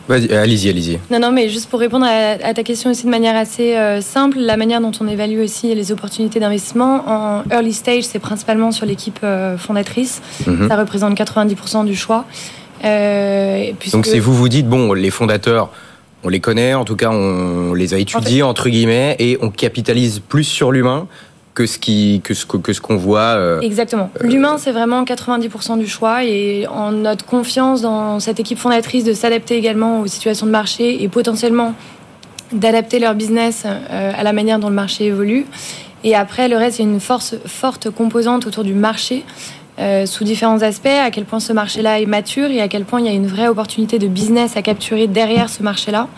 Allez-y, 0.08 0.68
allez-y. 0.68 0.98
Non, 1.10 1.18
non, 1.18 1.32
mais 1.32 1.48
juste 1.48 1.70
pour 1.70 1.80
répondre 1.80 2.06
à, 2.06 2.52
ta 2.54 2.62
question 2.62 2.90
aussi 2.90 3.04
de 3.04 3.10
manière 3.10 3.36
assez 3.36 3.76
euh, 3.76 4.00
simple, 4.00 4.38
la 4.38 4.56
manière 4.56 4.80
dont 4.80 4.92
on 5.00 5.08
évalue 5.08 5.40
aussi 5.40 5.74
les 5.74 5.92
opportunités 5.92 6.40
d'investissement 6.40 7.04
en 7.06 7.42
early 7.50 7.72
stage, 7.72 8.04
c'est 8.04 8.18
principalement 8.18 8.70
sur 8.70 8.86
l'équipe 8.86 9.20
euh, 9.24 9.56
fondatrice. 9.56 10.20
Mhm. 10.46 10.68
Ça 10.68 10.76
représente 10.76 11.14
90% 11.16 11.86
du 11.86 11.96
choix. 11.96 12.26
Euh, 12.84 13.72
Donc, 13.92 14.06
si 14.06 14.18
vous 14.18 14.34
vous 14.34 14.48
dites, 14.48 14.68
bon, 14.68 14.92
les 14.92 15.10
fondateurs, 15.10 15.70
on 16.22 16.28
les 16.28 16.40
connaît, 16.40 16.74
en 16.74 16.84
tout 16.84 16.96
cas, 16.96 17.10
on 17.10 17.72
les 17.72 17.94
a 17.94 17.98
étudiés, 17.98 18.42
entre 18.42 18.68
guillemets, 18.68 19.16
et 19.18 19.38
on 19.40 19.50
capitalise 19.50 20.20
plus 20.20 20.44
sur 20.44 20.70
l'humain 20.70 21.06
que 21.54 21.66
ce 21.66 21.78
qui 21.78 22.20
que 22.22 22.34
ce 22.34 22.44
que 22.44 22.72
ce 22.72 22.80
qu'on 22.80 22.96
voit. 22.96 23.20
Euh, 23.20 23.60
Exactement. 23.60 24.10
Euh, 24.20 24.26
L'humain, 24.26 24.58
c'est 24.58 24.72
vraiment 24.72 25.04
90% 25.04 25.78
du 25.78 25.86
choix 25.86 26.24
et 26.24 26.66
en 26.66 26.90
notre 26.90 27.24
confiance 27.24 27.80
dans 27.80 28.18
cette 28.20 28.40
équipe 28.40 28.58
fondatrice 28.58 29.04
de 29.04 29.12
s'adapter 29.12 29.56
également 29.56 30.00
aux 30.00 30.06
situations 30.06 30.46
de 30.46 30.50
marché 30.50 31.02
et 31.02 31.08
potentiellement 31.08 31.74
d'adapter 32.52 32.98
leur 32.98 33.14
business 33.14 33.64
euh, 33.66 34.12
à 34.16 34.22
la 34.22 34.32
manière 34.32 34.58
dont 34.58 34.68
le 34.68 34.74
marché 34.74 35.06
évolue. 35.06 35.46
Et 36.02 36.14
après, 36.14 36.48
le 36.48 36.56
reste, 36.56 36.78
c'est 36.78 36.82
une 36.82 37.00
force 37.00 37.36
forte 37.46 37.88
composante 37.88 38.46
autour 38.46 38.62
du 38.64 38.74
marché. 38.74 39.24
sous 40.04 40.22
différents 40.22 40.60
aspects, 40.60 40.86
à 40.86 41.10
quel 41.10 41.24
point 41.24 41.40
ce 41.40 41.52
marché-là 41.52 41.98
est 41.98 42.06
mature 42.06 42.50
et 42.50 42.60
à 42.60 42.68
quel 42.68 42.84
point 42.84 43.00
il 43.00 43.06
y 43.06 43.08
a 43.08 43.12
une 43.12 43.26
vraie 43.26 43.48
opportunité 43.48 43.98
de 43.98 44.06
business 44.06 44.56
à 44.56 44.62
capturer 44.62 45.06
derrière 45.06 45.48
ce 45.48 45.62
marché-là. 45.62 46.08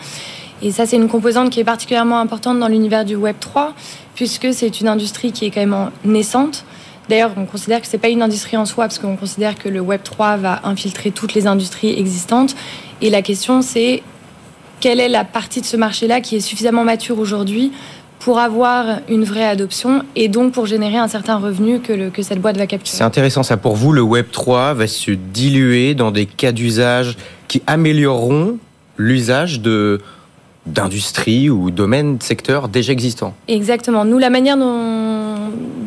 Et 0.61 0.71
ça, 0.71 0.85
c'est 0.85 0.95
une 0.95 1.07
composante 1.07 1.51
qui 1.51 1.59
est 1.59 1.63
particulièrement 1.63 2.19
importante 2.19 2.59
dans 2.59 2.67
l'univers 2.67 3.05
du 3.05 3.15
Web 3.15 3.35
3, 3.39 3.73
puisque 4.17 4.51
c'est 4.51 4.81
une 4.81 4.87
industrie 4.87 5.31
qui 5.31 5.45
est 5.45 5.51
quand 5.51 5.65
même 5.65 5.91
naissante. 6.03 6.65
D'ailleurs, 7.07 7.31
on 7.37 7.45
considère 7.45 7.79
que 7.79 7.87
ce 7.87 7.93
n'est 7.93 7.99
pas 7.99 8.09
une 8.09 8.23
industrie 8.23 8.57
en 8.57 8.65
soi, 8.65 8.85
parce 8.85 8.97
qu'on 8.97 9.15
considère 9.15 9.55
que 9.55 9.69
le 9.69 9.79
Web 9.79 10.01
3 10.03 10.37
va 10.37 10.59
infiltrer 10.63 11.11
toutes 11.11 11.35
les 11.35 11.45
industries 11.45 11.97
existantes. 11.97 12.55
Et 13.01 13.11
la 13.11 13.21
question, 13.21 13.61
c'est 13.61 14.01
quelle 14.79 14.99
est 14.99 15.07
la 15.07 15.23
partie 15.23 15.61
de 15.61 15.67
ce 15.67 15.77
marché-là 15.77 16.19
qui 16.19 16.35
est 16.35 16.39
suffisamment 16.39 16.83
mature 16.83 17.19
aujourd'hui 17.19 17.71
pour 18.17 18.39
avoir 18.39 19.01
une 19.07 19.23
vraie 19.23 19.45
adoption 19.45 20.03
et 20.15 20.29
donc 20.29 20.51
pour 20.51 20.65
générer 20.65 20.97
un 20.97 21.07
certain 21.07 21.37
revenu 21.37 21.79
que, 21.79 22.23
cette 22.23 22.41
boîte 22.41 22.57
va 22.57 22.65
capturer? 22.65 22.97
C'est 22.97 23.03
intéressant 23.03 23.43
ça. 23.43 23.55
Pour 23.55 23.75
vous, 23.75 23.93
le 23.93 24.01
Web 24.01 24.25
3 24.31 24.73
va 24.73 24.87
se 24.87 25.11
diluer 25.11 25.93
dans 25.93 26.09
des 26.09 26.25
cas 26.25 26.51
d'usage 26.51 27.17
qui 27.47 27.61
amélioreront 27.67 28.57
l'usage 28.97 29.61
de, 29.61 30.01
d'industrie 30.67 31.49
ou 31.49 31.71
domaine, 31.71 32.17
secteur 32.21 32.67
déjà 32.67 32.93
existants. 32.93 33.33
Exactement. 33.47 34.05
Nous, 34.05 34.17
la 34.17 34.29
manière 34.29 34.57
dont, 34.57 35.35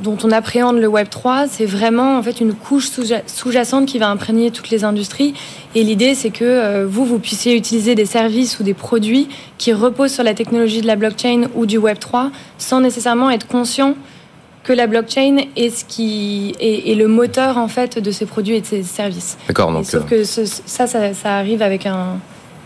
dont 0.03 0.17
on 0.25 0.31
appréhende 0.31 0.79
le 0.79 0.87
Web 0.87 1.09
3, 1.09 1.47
c'est 1.49 1.67
vraiment 1.67 2.19
en 2.19 2.23
fait 2.23 2.41
une 2.41 2.55
couche 2.55 2.91
sous-jacente 3.27 3.87
qui 3.87 3.99
va 3.99 4.09
imprégner 4.09 4.51
toutes 4.51 4.71
les 4.71 4.85
industries. 4.85 5.35
Et 5.75 5.85
l'idée, 5.85 6.15
c'est 6.15 6.31
que 6.31 6.45
euh, 6.45 6.87
vous, 6.89 7.05
vous 7.05 7.19
puissiez 7.19 7.57
utiliser 7.57 7.95
des 7.95 8.07
services 8.07 8.59
ou 8.59 8.63
des 8.63 8.75
produits 8.75 9.29
qui 9.59 9.73
reposent 9.73 10.13
sur 10.13 10.25
la 10.25 10.35
technologie 10.35 10.81
de 10.81 10.87
la 10.87 10.97
blockchain 10.97 11.49
ou 11.55 11.67
du 11.67 11.79
Web 11.79 11.99
3 11.99 12.31
sans 12.59 12.81
nécessairement 12.81 13.31
être 13.31 13.47
conscient 13.47 13.95
que 14.63 14.73
la 14.73 14.87
blockchain 14.87 15.39
est 15.57 15.71
ce 15.71 15.85
qui 15.85 16.55
est, 16.61 16.95
le 16.95 17.09
moteur 17.09 17.57
en 17.57 17.69
fait 17.69 17.99
de 17.99 18.11
ces 18.11 18.27
produits 18.27 18.57
et 18.57 18.61
de 18.61 18.67
ces 18.67 18.83
services. 18.83 19.39
D'accord. 19.49 19.73
Donc 19.73 19.87
sauf 19.87 20.03
euh, 20.03 20.07
que 20.07 20.25
ça, 20.25 20.87
ça 20.87 21.37
arrive 21.37 21.63
avec 21.63 21.87
un 21.87 22.19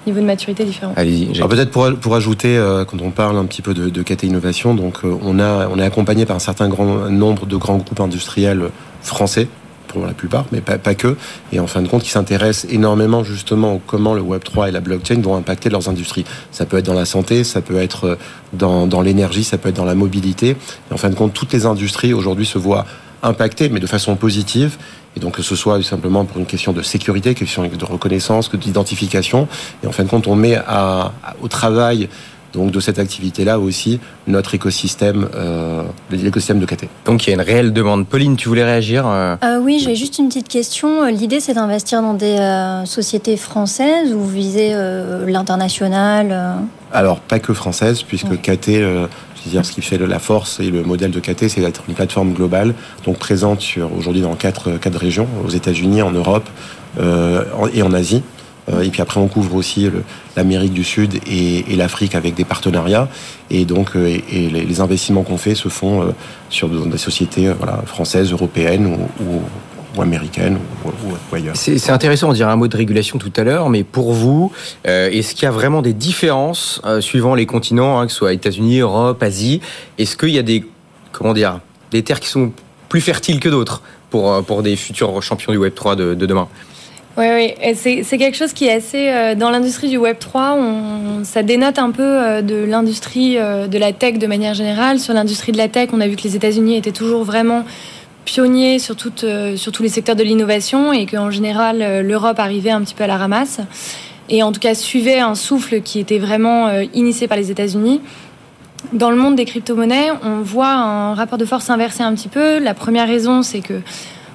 niveau 0.07 0.21
de 0.21 0.27
maturité 0.27 0.65
différent. 0.65 0.93
Allez-y. 0.97 1.41
Peut-être 1.41 1.71
pour, 1.71 1.93
pour 1.97 2.15
ajouter, 2.15 2.57
euh, 2.57 2.85
quand 2.85 3.01
on 3.01 3.11
parle 3.11 3.37
un 3.37 3.45
petit 3.45 3.63
peu 3.63 3.75
de, 3.75 3.89
de 3.89 4.03
KT 4.03 4.25
Innovation, 4.25 4.75
donc 4.75 4.99
euh, 5.05 5.17
on, 5.23 5.39
a, 5.39 5.69
on 5.69 5.79
est 5.79 5.85
accompagné 5.85 6.27
par 6.27 6.37
un 6.37 6.41
certain 6.41 6.69
grand 6.69 7.11
nombre 7.11 7.47
de 7.47 7.57
grands 7.57 7.79
groupes 7.79 8.01
industriels 8.01 8.71
français 9.03 9.49
pour 9.95 10.07
la 10.07 10.13
plupart, 10.13 10.45
mais 10.51 10.61
pas, 10.61 10.77
pas, 10.77 10.95
que, 10.95 11.17
et 11.53 11.61
en 11.61 11.67
fin 11.67 11.81
de 11.81 11.89
compte, 11.89 12.03
qui 12.03 12.11
s'intéressent 12.11 12.71
énormément 12.73 13.23
justement 13.23 13.75
au 13.75 13.79
comment 13.79 14.15
le 14.15 14.21
Web 14.21 14.43
3 14.43 14.69
et 14.69 14.73
la 14.73 14.81
blockchain 14.81 15.21
vont 15.21 15.37
impacter 15.37 15.71
leurs 15.71 15.89
industries. 15.89 16.25
Ça 16.51 16.67
peut 16.67 16.79
être 16.79 16.87
dans 16.87 16.95
la 16.95 17.05
santé, 17.05 17.45
ça 17.45 17.61
peut 17.61 17.77
être 17.77 18.05
euh, 18.05 18.17
dans, 18.53 18.87
dans 18.87 19.01
l'énergie, 19.01 19.45
ça 19.45 19.57
peut 19.57 19.69
être 19.69 19.77
dans 19.77 19.85
la 19.85 19.95
mobilité. 19.95 20.57
Et 20.91 20.95
en 20.95 20.97
fin 20.97 21.11
de 21.11 21.15
compte, 21.15 21.33
toutes 21.33 21.53
les 21.53 21.65
industries 21.65 22.13
aujourd'hui 22.13 22.47
se 22.47 22.59
voient 22.59 22.87
impactées, 23.25 23.69
mais 23.69 23.81
de 23.81 23.87
façon 23.87 24.17
positive. 24.17 24.77
Et 25.17 25.21
donc 25.21 25.37
que 25.37 25.43
ce 25.43 25.57
soit 25.57 25.83
simplement 25.83 26.25
pour 26.25 26.39
une 26.39 26.47
question 26.47 26.73
de 26.73 26.83
sécurité, 26.83 27.35
question 27.35 27.67
de 27.67 27.85
reconnaissance, 27.85 28.51
d'identification. 28.51 29.49
Et 29.83 29.87
en 29.87 29.93
fin 29.93 30.05
de 30.05 30.09
compte, 30.09 30.27
on 30.27 30.37
met 30.37 30.57
à, 30.57 31.13
au 31.41 31.49
travail 31.49 32.09
donc 32.53 32.71
de 32.71 32.79
cette 32.79 33.01
activité-là 33.01 33.59
aussi 33.59 33.99
notre 34.29 34.55
écosystème, 34.55 35.29
euh, 35.35 35.83
l'écosystème 36.11 36.61
de 36.61 36.67
KT. 36.67 36.85
Donc 37.05 37.27
il 37.27 37.31
y 37.31 37.33
a 37.33 37.35
une 37.35 37.41
réelle 37.41 37.73
demande. 37.73 38.07
Pauline, 38.07 38.37
tu 38.37 38.49
voulais 38.49 38.65
réagir 38.65 39.07
euh? 39.07 39.35
Euh, 39.43 39.59
Oui, 39.61 39.81
j'ai 39.85 39.97
juste 39.97 40.19
une 40.19 40.29
petite 40.29 40.47
question. 40.47 41.05
L'idée, 41.07 41.41
c'est 41.41 41.55
d'investir 41.55 42.01
dans 42.01 42.15
des 42.15 42.39
euh, 42.39 42.85
sociétés 42.85 43.37
françaises 43.37 44.13
ou 44.15 44.25
viser 44.25 44.73
l'international 45.27 46.57
Alors 46.93 47.19
pas 47.19 47.41
que 47.41 47.53
françaises, 47.53 48.03
puisque 48.03 48.41
KT 48.41 48.71
ce 49.63 49.73
qui 49.73 49.83
fait 49.83 49.99
la 49.99 50.19
force 50.19 50.61
et 50.61 50.71
le 50.71 50.83
modèle 50.83 51.11
de 51.11 51.21
KT, 51.21 51.49
c'est 51.49 51.61
d'être 51.61 51.83
une 51.89 51.95
plateforme 51.95 52.33
globale, 52.33 52.75
donc 53.05 53.19
présente 53.19 53.63
aujourd'hui 53.97 54.23
dans 54.23 54.35
quatre, 54.35 54.73
quatre 54.79 54.99
régions, 54.99 55.29
aux 55.45 55.51
États-Unis, 55.51 56.03
en 56.03 56.11
Europe 56.11 56.49
euh, 56.99 57.45
et 57.73 57.83
en 57.83 57.93
Asie. 57.93 58.23
Euh, 58.73 58.81
et 58.81 58.89
puis 58.89 59.03
après, 59.03 59.21
on 59.21 59.29
couvre 59.29 59.57
aussi 59.57 59.91
l'Amérique 60.37 60.73
du 60.73 60.85
Sud 60.85 61.21
et, 61.27 61.65
l'Afrique 61.77 62.15
avec 62.15 62.35
des 62.35 62.45
partenariats. 62.45 63.09
Et 63.51 63.65
donc, 63.65 63.97
euh, 63.97 64.19
les, 64.33 64.81
investissements 64.81 65.23
qu'on 65.23 65.37
fait 65.37 65.55
se 65.55 65.69
font 65.69 66.15
sur 66.49 66.69
des 66.69 66.99
sociétés 66.99 67.53
françaises, 67.87 68.33
européennes 68.33 68.99
ou 69.21 69.41
ou 69.97 70.03
américaine 70.03 70.59
ou, 70.85 70.89
ou 71.09 71.35
ailleurs. 71.35 71.57
C'est 71.57 71.91
intéressant, 71.91 72.31
on 72.31 72.33
dirait 72.33 72.51
un 72.51 72.57
mot 72.57 72.69
de 72.69 72.77
régulation 72.77 73.19
tout 73.19 73.33
à 73.37 73.45
l'heure, 73.45 73.71
mais 73.71 73.85
pour 73.85 74.13
vous, 74.13 74.53
euh, 74.87 75.11
est-ce 75.11 75.35
qu'il 75.35 75.45
y 75.45 75.47
a 75.47 75.51
vraiment 75.51 75.83
des 75.83 75.93
différences 75.93 76.81
euh, 76.85 77.01
suivant 77.01 77.35
les 77.35 77.47
continents, 77.47 77.99
hein, 77.99 78.07
que 78.07 78.13
ce 78.13 78.19
soit 78.19 78.33
États-Unis, 78.33 78.81
Europe, 78.81 79.23
Asie 79.23 79.61
Est-ce 79.99 80.17
qu'il 80.17 80.31
y 80.31 80.39
a 80.39 80.43
des, 80.43 80.65
comment 81.13 81.35
dire, 81.35 81.61
des 81.91 82.03
terres 82.03 82.21
qui 82.21 82.29
sont 82.29 82.53
plus 82.89 83.01
fertiles 83.01 83.41
que 83.41 83.49
d'autres 83.49 83.83
pour, 84.11 84.45
pour 84.45 84.63
des 84.63 84.77
futurs 84.77 85.23
champions 85.23 85.53
du 85.53 85.59
Web3 85.59 85.97
de, 85.97 86.15
de 86.15 86.27
demain? 86.27 86.49
Oui, 87.17 87.27
oui. 87.33 87.75
c'est 87.77 88.19
quelque 88.19 88.37
chose 88.37 88.53
qui 88.53 88.67
est 88.67 88.73
assez... 88.73 89.09
Euh, 89.09 89.35
dans 89.37 89.51
l'industrie 89.51 89.89
du 89.89 89.99
Web 89.99 90.17
3, 90.19 90.57
on, 90.59 91.23
ça 91.23 91.45
dénote 91.45 91.79
un 91.79 91.93
peu 91.93 92.03
euh, 92.03 92.43
de 92.43 92.57
l'industrie 92.57 93.39
euh, 93.39 93.69
de 93.69 93.79
la 93.79 93.93
tech 93.93 94.19
de 94.19 94.27
manière 94.27 94.55
générale. 94.55 94.99
Sur 94.99 95.15
l'industrie 95.15 95.53
de 95.53 95.57
la 95.57 95.69
tech, 95.69 95.91
on 95.93 96.01
a 96.01 96.09
vu 96.09 96.17
que 96.17 96.23
les 96.23 96.35
États-Unis 96.35 96.77
étaient 96.77 96.93
toujours 96.93 97.23
vraiment 97.23 97.65
pionniers 98.25 98.79
sur, 98.79 98.97
toutes, 98.97 99.25
sur 99.57 99.73
tous 99.73 99.83
les 99.83 99.89
secteurs 99.89 100.17
de 100.17 100.23
l'innovation 100.23 100.93
et 100.93 101.07
qu'en 101.07 101.31
général, 101.31 102.03
l'Europe 102.03 102.39
arrivait 102.39 102.71
un 102.71 102.83
petit 102.83 102.95
peu 102.95 103.05
à 103.05 103.07
la 103.07 103.17
ramasse. 103.17 103.61
Et 104.29 104.43
en 104.43 104.53
tout 104.53 104.61
cas, 104.61 104.75
suivait 104.75 105.19
un 105.19 105.35
souffle 105.35 105.83
qui 105.83 106.01
était 106.01 106.19
vraiment 106.19 106.71
initié 106.95 107.29
par 107.29 107.37
les 107.37 107.51
États-Unis. 107.51 108.01
Dans 108.93 109.11
le 109.11 109.17
monde 109.17 109.37
des 109.37 109.45
crypto-monnaies, 109.45 110.11
on 110.23 110.41
voit 110.41 110.73
un 110.73 111.15
rapport 111.15 111.39
de 111.39 111.45
force 111.45 111.71
inversé 111.71 112.03
un 112.03 112.15
petit 112.15 112.29
peu. 112.29 112.59
La 112.59 112.75
première 112.75 113.07
raison, 113.07 113.43
c'est 113.43 113.61
que 113.61 113.81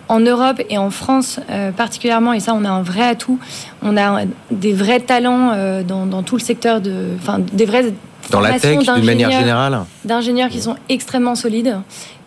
en 0.10 0.20
Europe 0.20 0.62
et 0.70 0.78
en 0.78 0.90
France 0.90 1.40
euh, 1.50 1.72
particulièrement, 1.72 2.34
et 2.34 2.40
ça 2.40 2.54
on 2.56 2.66
a 2.66 2.70
un 2.70 2.82
vrai 2.82 3.08
atout, 3.08 3.40
on 3.84 3.96
a 3.96 4.24
des 4.52 4.74
vrais 4.74 5.00
talents 5.00 5.52
euh, 5.54 5.84
dans, 5.84 6.08
dans, 6.08 6.24
tout 6.24 6.36
le 6.36 6.42
secteur 6.42 6.82
de, 6.82 7.10
enfin 7.16 7.38
des 7.40 7.66
vrais 7.66 7.94
dans 8.32 8.40
la 8.40 8.60
tech 8.60 8.80
d'une 8.80 9.06
manière 9.06 9.32
générale, 9.32 9.82
d'ingénieurs 10.06 10.50
qui 10.50 10.62
sont 10.62 10.76
extrêmement 10.90 11.36
solides. 11.36 11.78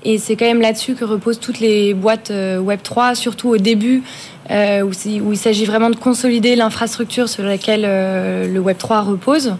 Et 0.04 0.18
c'est 0.18 0.34
quand 0.34 0.46
même 0.46 0.60
là-dessus 0.60 0.94
que 0.94 1.04
reposent 1.04 1.38
toutes 1.38 1.60
les 1.60 1.94
boîtes 1.94 2.32
euh, 2.32 2.58
Web 2.58 2.80
3, 2.82 3.14
surtout 3.14 3.50
au 3.50 3.56
début, 3.56 4.02
euh, 4.50 4.82
où, 4.82 4.88
où, 4.88 5.32
il 5.32 5.38
s'agit 5.38 5.64
vraiment 5.64 5.90
de 5.90 5.96
consolider 5.96 6.56
l'infrastructure 6.56 7.28
sur 7.28 7.44
laquelle 7.44 7.84
euh, 7.84 8.52
le 8.52 8.58
Web 8.58 8.78
3 8.78 9.02
repose. 9.02 9.54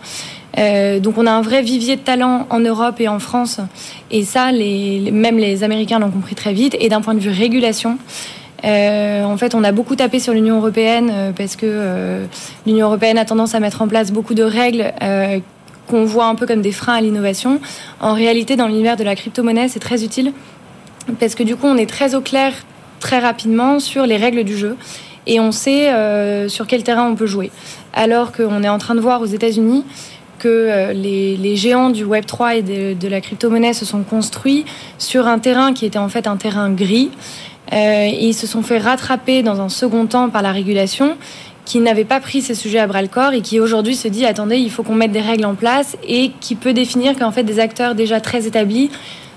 Euh, 0.59 0.99
donc 1.01 1.17
on 1.17 1.27
a 1.27 1.31
un 1.31 1.43
vrai 1.43 1.63
vivier 1.63 1.97
de 1.97 2.01
talent 2.01 2.47
en 2.51 2.59
Europe 2.59 3.01
et 3.01 3.09
en 3.09 3.21
France. 3.21 3.61
Et 4.11 4.25
ça, 4.25 4.51
les, 4.51 5.11
même 5.13 5.39
les 5.39 5.63
Américains 5.63 6.01
l'ont 6.01 6.11
compris 6.11 6.35
très 6.35 6.53
vite. 6.53 6.77
Et 6.81 6.89
d'un 6.89 7.01
point 7.01 7.15
de 7.15 7.21
vue 7.21 7.31
régulation, 7.31 7.99
euh, 8.65 9.25
en 9.25 9.37
fait, 9.37 9.55
on 9.55 9.65
a 9.65 9.73
beaucoup 9.73 9.97
tapé 9.97 10.21
sur 10.21 10.33
l'Union 10.33 10.59
européenne 10.59 11.11
euh, 11.13 11.33
parce 11.33 11.57
que 11.57 11.67
euh, 11.67 12.27
l'Union 12.67 12.87
européenne 12.87 13.19
a 13.19 13.25
tendance 13.25 13.55
à 13.55 13.61
mettre 13.61 13.83
en 13.83 13.89
place 13.89 14.13
beaucoup 14.13 14.35
de 14.35 14.45
règles 14.45 14.93
qu'on 15.93 16.07
voit 16.07 16.25
un 16.25 16.35
peu 16.35 16.47
comme 16.47 16.63
des 16.63 16.73
freins 16.73 16.95
à 16.95 17.01
l'innovation. 17.03 17.61
En 18.01 18.15
réalité, 18.15 18.57
dans 18.57 18.67
l'univers 18.67 18.97
de 18.97 19.05
la 19.05 19.15
crypto-monnaie, 19.15 19.69
c'est 19.69 19.79
très 19.79 20.03
utile 20.03 20.33
parce 21.21 21.35
que 21.35 21.43
du 21.43 21.55
coup, 21.55 21.67
on 21.67 21.77
est 21.77 21.89
très 21.89 22.15
au 22.15 22.23
clair 22.23 22.55
très 22.99 23.19
rapidement 23.19 23.79
sur 23.79 24.07
les 24.07 24.17
règles 24.17 24.43
du 24.43 24.57
jeu 24.57 24.77
et 25.27 25.39
on 25.39 25.53
sait 25.53 25.93
euh, 25.93 26.49
sur 26.49 26.67
quel 26.67 26.83
terrain 26.83 27.07
on 27.07 27.15
peut 27.15 27.27
jouer. 27.27 27.51
Alors 27.93 28.33
qu'on 28.33 28.63
est 28.63 28.69
en 28.71 28.79
train 28.79 28.95
de 28.95 29.01
voir 29.01 29.21
aux 29.21 29.27
États-Unis 29.27 29.85
que 30.39 30.49
euh, 30.49 30.93
les, 30.95 31.57
géants 31.57 31.91
du 31.91 32.05
Web 32.05 32.25
3 32.25 32.57
et 32.57 32.63
de, 32.63 33.09
la 33.09 33.21
crypto-monnaie 33.21 33.75
se 33.75 33.85
sont 33.85 34.03
construits 34.03 34.65
sur 34.97 35.29
un 35.29 35.39
terrain 35.39 35.75
qui 35.75 35.85
était 35.85 35.99
en 35.99 36.09
fait 36.09 36.27
un 36.27 36.37
terrain 36.37 36.71
gris. 36.71 37.11
Euh, 37.73 38.07
ils 38.07 38.35
se 38.35 38.47
sont 38.47 38.63
fait 38.63 38.79
rattraper 38.79 39.43
dans 39.43 39.61
un 39.61 39.69
second 39.69 40.07
temps 40.07 40.31
par 40.31 40.41
la 40.41 40.53
régulation 40.53 41.17
qui 41.73 41.81
n'avait 41.81 42.05
pas 42.05 42.21
pris 42.21 42.43
ces 42.43 42.55
sujets 42.55 42.81
à 42.81 42.87
bras 42.87 43.00
le 43.00 43.09
corps 43.09 43.33
et 43.33 43.41
qui 43.41 43.59
aujourd'hui 43.59 43.97
se 43.97 44.07
dit 44.07 44.26
attendez, 44.26 44.57
il 44.59 44.71
faut 44.71 44.83
qu'on 44.83 44.95
mette 44.95 45.11
des 45.11 45.23
règles 45.23 45.47
en 45.47 45.55
place 45.55 45.97
et 46.07 46.31
qui 46.38 46.55
peut 46.55 46.75
définir 46.75 47.17
qu'en 47.19 47.33
fait 47.33 47.45
des 47.45 47.61
acteurs 47.61 47.95
déjà 47.95 48.21
très 48.21 48.47
établis 48.47 48.91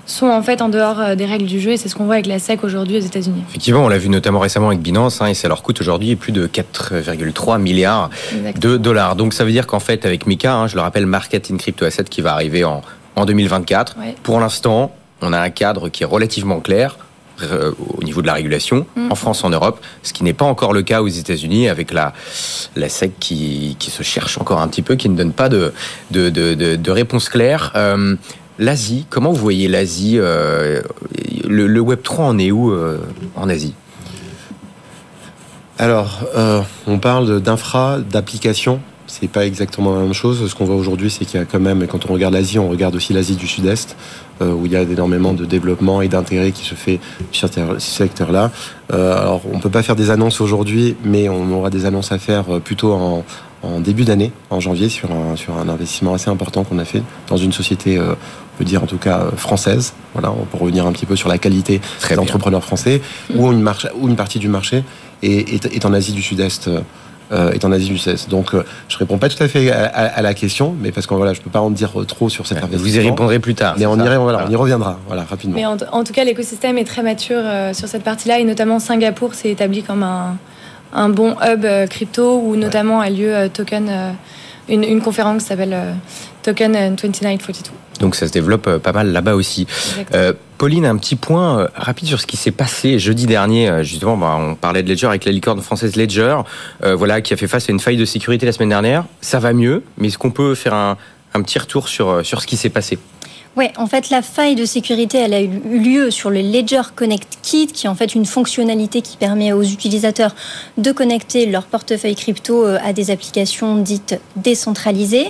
sont 0.04 0.26
en 0.26 0.42
fait 0.42 0.60
en 0.60 0.68
dehors 0.68 1.00
euh, 1.00 1.14
des 1.14 1.24
règles 1.24 1.46
du 1.46 1.58
jeu 1.60 1.70
et 1.70 1.76
c'est 1.78 1.88
ce 1.88 1.94
qu'on 1.94 2.04
voit 2.04 2.16
avec 2.16 2.26
la 2.26 2.38
SEC 2.38 2.62
aujourd'hui 2.62 2.98
aux 2.98 3.00
États-Unis. 3.00 3.42
Effectivement, 3.48 3.86
on 3.86 3.88
l'a 3.88 3.96
vu 3.96 4.10
notamment 4.10 4.38
récemment 4.38 4.66
avec 4.66 4.80
Binance 4.80 5.22
hein, 5.22 5.28
et 5.28 5.34
ça 5.34 5.48
leur 5.48 5.62
coûte 5.62 5.80
aujourd'hui 5.80 6.14
plus 6.14 6.30
de 6.30 6.46
4,3 6.46 7.58
milliards 7.58 8.10
Exactement. 8.36 8.72
de 8.74 8.76
dollars. 8.76 9.16
Donc 9.16 9.32
ça 9.32 9.46
veut 9.46 9.52
dire 9.52 9.66
qu'en 9.66 9.80
fait 9.80 10.04
avec 10.04 10.26
Mika, 10.26 10.54
hein, 10.54 10.66
je 10.66 10.74
le 10.74 10.82
rappelle, 10.82 11.06
Marketing 11.06 11.56
Crypto 11.56 11.86
Asset 11.86 12.04
qui 12.04 12.20
va 12.20 12.34
arriver 12.34 12.64
en, 12.64 12.82
en 13.16 13.24
2024. 13.24 13.96
Ouais. 13.98 14.14
Pour 14.22 14.40
l'instant, 14.40 14.94
on 15.22 15.32
a 15.32 15.40
un 15.40 15.48
cadre 15.48 15.88
qui 15.88 16.02
est 16.02 16.06
relativement 16.06 16.60
clair 16.60 16.98
au 17.42 18.02
niveau 18.02 18.22
de 18.22 18.26
la 18.26 18.34
régulation 18.34 18.86
mmh. 18.96 19.12
en 19.12 19.14
France, 19.14 19.44
en 19.44 19.50
Europe, 19.50 19.80
ce 20.02 20.12
qui 20.12 20.24
n'est 20.24 20.32
pas 20.32 20.44
encore 20.44 20.72
le 20.72 20.82
cas 20.82 21.02
aux 21.02 21.08
États-Unis 21.08 21.68
avec 21.68 21.92
la, 21.92 22.12
la 22.76 22.88
SEC 22.88 23.12
qui, 23.18 23.76
qui, 23.78 23.90
se 23.90 24.02
cherche 24.02 24.38
encore 24.38 24.60
un 24.60 24.68
petit 24.68 24.82
peu, 24.82 24.96
qui 24.96 25.08
ne 25.08 25.16
donne 25.16 25.32
pas 25.32 25.48
de, 25.48 25.72
de, 26.10 26.30
de, 26.30 26.54
de, 26.54 26.76
de 26.76 26.90
réponse 26.90 27.28
claire. 27.28 27.72
Euh, 27.74 28.16
L'Asie, 28.58 29.06
comment 29.10 29.32
vous 29.32 29.40
voyez 29.40 29.68
l'Asie 29.68 30.18
euh, 30.18 30.80
le, 31.46 31.66
le, 31.66 31.80
Web 31.80 32.00
3 32.02 32.24
en 32.24 32.38
est 32.38 32.50
où 32.50 32.70
euh, 32.70 32.98
en 33.34 33.50
Asie? 33.50 33.74
Alors, 35.78 36.20
euh, 36.34 36.62
on 36.86 36.98
parle 36.98 37.42
d'infra, 37.42 37.98
d'applications. 37.98 38.80
C'est 39.06 39.28
pas 39.28 39.46
exactement 39.46 39.94
la 39.94 40.02
même 40.02 40.12
chose. 40.12 40.48
Ce 40.48 40.54
qu'on 40.54 40.64
voit 40.64 40.74
aujourd'hui, 40.76 41.10
c'est 41.10 41.24
qu'il 41.24 41.38
y 41.38 41.42
a 41.42 41.46
quand 41.46 41.60
même, 41.60 41.86
quand 41.86 42.10
on 42.10 42.12
regarde 42.12 42.34
l'Asie, 42.34 42.58
on 42.58 42.68
regarde 42.68 42.96
aussi 42.96 43.12
l'Asie 43.12 43.36
du 43.36 43.46
Sud-Est, 43.46 43.96
euh, 44.42 44.52
où 44.52 44.66
il 44.66 44.72
y 44.72 44.76
a 44.76 44.82
énormément 44.82 45.32
de 45.32 45.44
développement 45.44 46.02
et 46.02 46.08
d'intérêt 46.08 46.50
qui 46.50 46.64
se 46.64 46.74
fait 46.74 46.98
sur 47.30 47.48
ce 47.52 47.78
secteur-là. 47.78 48.50
Euh, 48.92 49.16
alors, 49.16 49.42
on 49.52 49.60
peut 49.60 49.70
pas 49.70 49.82
faire 49.82 49.96
des 49.96 50.10
annonces 50.10 50.40
aujourd'hui, 50.40 50.96
mais 51.04 51.28
on 51.28 51.50
aura 51.52 51.70
des 51.70 51.86
annonces 51.86 52.10
à 52.10 52.18
faire 52.18 52.44
plutôt 52.60 52.92
en, 52.92 53.24
en 53.62 53.80
début 53.80 54.04
d'année, 54.04 54.32
en 54.50 54.60
janvier, 54.60 54.88
sur 54.88 55.10
un, 55.12 55.36
sur 55.36 55.56
un 55.56 55.68
investissement 55.68 56.14
assez 56.14 56.30
important 56.30 56.64
qu'on 56.64 56.78
a 56.78 56.84
fait 56.84 57.02
dans 57.28 57.36
une 57.36 57.52
société, 57.52 57.98
euh, 57.98 58.12
on 58.12 58.58
peut 58.58 58.64
dire 58.64 58.82
en 58.82 58.86
tout 58.86 58.98
cas 58.98 59.20
euh, 59.20 59.30
française. 59.36 59.94
Voilà, 60.12 60.30
on 60.30 60.44
peut 60.44 60.58
revenir 60.58 60.86
un 60.86 60.92
petit 60.92 61.06
peu 61.06 61.16
sur 61.16 61.28
la 61.28 61.38
qualité 61.38 61.80
Très 62.00 62.10
des 62.10 62.14
bien. 62.16 62.22
entrepreneurs 62.22 62.64
français, 62.64 63.00
mmh. 63.30 63.38
où 63.38 63.52
une, 63.52 63.62
marche, 63.62 63.86
où 63.98 64.08
une 64.08 64.16
partie 64.16 64.38
du 64.38 64.48
marché 64.48 64.84
est, 65.22 65.52
est, 65.54 65.74
est 65.74 65.84
en 65.84 65.92
Asie 65.92 66.12
du 66.12 66.22
Sud-Est. 66.22 66.70
Euh, 67.32 67.50
est 67.50 67.64
en 67.64 67.72
Asie 67.72 67.88
du 67.88 67.98
Sud-Est. 67.98 68.30
Donc, 68.30 68.54
euh, 68.54 68.64
je 68.88 68.96
réponds 68.98 69.18
pas 69.18 69.28
tout 69.28 69.42
à 69.42 69.48
fait 69.48 69.72
à, 69.72 69.86
à, 69.86 70.04
à, 70.06 70.22
la 70.22 70.32
question, 70.32 70.76
mais 70.80 70.92
parce 70.92 71.08
que 71.08 71.14
voilà, 71.14 71.32
je 71.32 71.40
peux 71.40 71.50
pas 71.50 71.60
en 71.60 71.70
dire 71.70 71.90
trop 72.06 72.28
sur 72.28 72.46
cet 72.46 72.58
ouais, 72.58 72.64
investissement. 72.64 73.00
Vous 73.00 73.04
y 73.04 73.10
répondrez 73.10 73.38
plus 73.40 73.56
tard. 73.56 73.74
Mais 73.78 73.86
on, 73.86 73.98
irait, 73.98 74.16
voilà, 74.16 74.44
on 74.46 74.50
y 74.50 74.54
reviendra, 74.54 75.00
voilà, 75.08 75.24
rapidement. 75.24 75.56
Mais 75.56 75.66
en, 75.66 75.76
en 75.90 76.04
tout 76.04 76.12
cas, 76.12 76.22
l'écosystème 76.22 76.78
est 76.78 76.84
très 76.84 77.02
mature 77.02 77.40
euh, 77.42 77.72
sur 77.72 77.88
cette 77.88 78.04
partie-là, 78.04 78.38
et 78.38 78.44
notamment 78.44 78.78
Singapour 78.78 79.34
s'est 79.34 79.50
établi 79.50 79.82
comme 79.82 80.04
un, 80.04 80.36
un 80.92 81.08
bon 81.08 81.34
hub 81.44 81.64
euh, 81.64 81.86
crypto 81.86 82.40
où 82.44 82.54
notamment 82.54 83.00
ouais. 83.00 83.06
a 83.06 83.10
lieu 83.10 83.34
euh, 83.34 83.48
token, 83.48 83.88
euh, 83.88 84.12
une, 84.68 84.84
une, 84.84 85.00
conférence 85.00 85.42
qui 85.42 85.48
s'appelle 85.48 85.76
Token 86.42 86.96
2942. 86.96 87.70
Donc 88.00 88.14
ça 88.14 88.26
se 88.26 88.32
développe 88.32 88.78
pas 88.78 88.92
mal 88.92 89.12
là-bas 89.12 89.34
aussi. 89.34 89.66
Euh, 90.14 90.32
Pauline, 90.58 90.84
un 90.86 90.96
petit 90.96 91.16
point 91.16 91.68
rapide 91.74 92.08
sur 92.08 92.20
ce 92.20 92.26
qui 92.26 92.36
s'est 92.36 92.50
passé 92.50 92.98
jeudi 92.98 93.26
dernier. 93.26 93.82
Justement, 93.82 94.16
bah, 94.16 94.36
on 94.38 94.54
parlait 94.54 94.82
de 94.82 94.88
Ledger 94.88 95.06
avec 95.06 95.24
la 95.24 95.32
licorne 95.32 95.60
française 95.60 95.96
Ledger, 95.96 96.36
euh, 96.84 96.94
voilà, 96.94 97.20
qui 97.20 97.32
a 97.32 97.36
fait 97.36 97.48
face 97.48 97.68
à 97.68 97.72
une 97.72 97.80
faille 97.80 97.96
de 97.96 98.04
sécurité 98.04 98.46
la 98.46 98.52
semaine 98.52 98.70
dernière. 98.70 99.04
Ça 99.20 99.38
va 99.38 99.52
mieux, 99.52 99.82
mais 99.98 100.08
est-ce 100.08 100.18
qu'on 100.18 100.30
peut 100.30 100.54
faire 100.54 100.74
un, 100.74 100.96
un 101.34 101.42
petit 101.42 101.58
retour 101.58 101.88
sur, 101.88 102.24
sur 102.24 102.42
ce 102.42 102.46
qui 102.46 102.56
s'est 102.56 102.70
passé? 102.70 102.98
Ouais, 103.56 103.72
en 103.78 103.86
fait, 103.86 104.10
la 104.10 104.20
faille 104.20 104.54
de 104.54 104.66
sécurité, 104.66 105.16
elle 105.16 105.32
a 105.32 105.40
eu 105.40 105.48
lieu 105.48 106.10
sur 106.10 106.28
le 106.28 106.42
Ledger 106.42 106.82
Connect 106.94 107.38
Kit, 107.40 107.68
qui 107.68 107.86
est 107.86 107.88
en 107.88 107.94
fait 107.94 108.14
une 108.14 108.26
fonctionnalité 108.26 109.00
qui 109.00 109.16
permet 109.16 109.52
aux 109.52 109.62
utilisateurs 109.62 110.34
de 110.76 110.92
connecter 110.92 111.46
leur 111.46 111.64
portefeuille 111.64 112.14
crypto 112.16 112.64
à 112.64 112.92
des 112.92 113.10
applications 113.10 113.76
dites 113.76 114.20
décentralisées. 114.36 115.28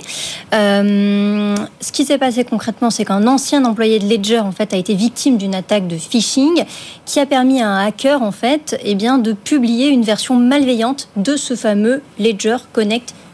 Euh, 0.53 1.55
ce 1.79 1.91
qui 1.93 2.03
s'est 2.03 2.17
passé 2.17 2.43
concrètement, 2.43 2.89
c'est 2.89 3.05
qu'un 3.05 3.25
ancien 3.27 3.63
employé 3.63 3.99
de 3.99 4.09
Ledger, 4.09 4.39
en 4.39 4.51
fait, 4.51 4.73
a 4.73 4.77
été 4.77 4.93
victime 4.93 5.37
d'une 5.37 5.55
attaque 5.55 5.87
de 5.87 5.97
phishing 5.97 6.65
qui 7.05 7.21
a 7.21 7.25
permis 7.25 7.61
à 7.61 7.69
un 7.69 7.85
hacker, 7.85 8.21
en 8.21 8.33
fait, 8.33 8.77
eh 8.83 8.95
de 8.95 9.31
publier 9.31 9.87
une 9.87 10.03
version 10.03 10.35
malveillante 10.35 11.07
de 11.15 11.37
ce 11.37 11.55
fameux 11.55 12.01
Ledger 12.19 12.57
Connect 12.73 13.09
Kit. 13.09 13.26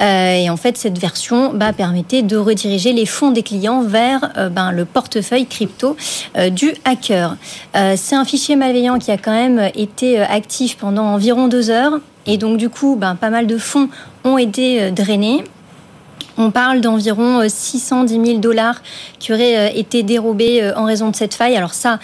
Euh, 0.00 0.34
et 0.34 0.50
en 0.50 0.56
fait, 0.56 0.76
cette 0.76 0.98
version 0.98 1.52
bah, 1.54 1.72
permettait 1.72 2.22
de 2.22 2.36
rediriger 2.36 2.92
les 2.92 3.06
fonds 3.06 3.30
des 3.30 3.42
clients 3.42 3.82
vers 3.82 4.32
euh, 4.36 4.48
ben, 4.48 4.72
le 4.72 4.84
portefeuille 4.84 5.46
crypto 5.46 5.96
euh, 6.36 6.50
du 6.50 6.74
hacker. 6.84 7.36
C'est 7.96 8.14
un 8.14 8.24
fichier 8.24 8.56
malveillant 8.56 8.98
qui 8.98 9.10
a 9.10 9.18
quand 9.18 9.32
même 9.32 9.70
été 9.74 10.20
actif 10.20 10.76
pendant 10.76 11.04
environ 11.04 11.48
deux 11.48 11.70
heures. 11.70 11.98
Et 12.26 12.38
donc, 12.38 12.56
du 12.56 12.70
coup, 12.70 12.96
ben, 12.96 13.14
pas 13.16 13.30
mal 13.30 13.46
de 13.46 13.58
fonds 13.58 13.88
ont 14.24 14.38
été 14.38 14.90
drainés. 14.90 15.44
On 16.36 16.50
parle 16.50 16.80
d'environ 16.80 17.42
610 17.46 18.24
000 18.24 18.38
dollars 18.38 18.82
qui 19.18 19.32
auraient 19.32 19.76
été 19.78 20.02
dérobés 20.02 20.72
en 20.76 20.84
raison 20.84 21.10
de 21.10 21.16
cette 21.16 21.34
faille. 21.34 21.56
Alors 21.56 21.74
ça, 21.74 21.98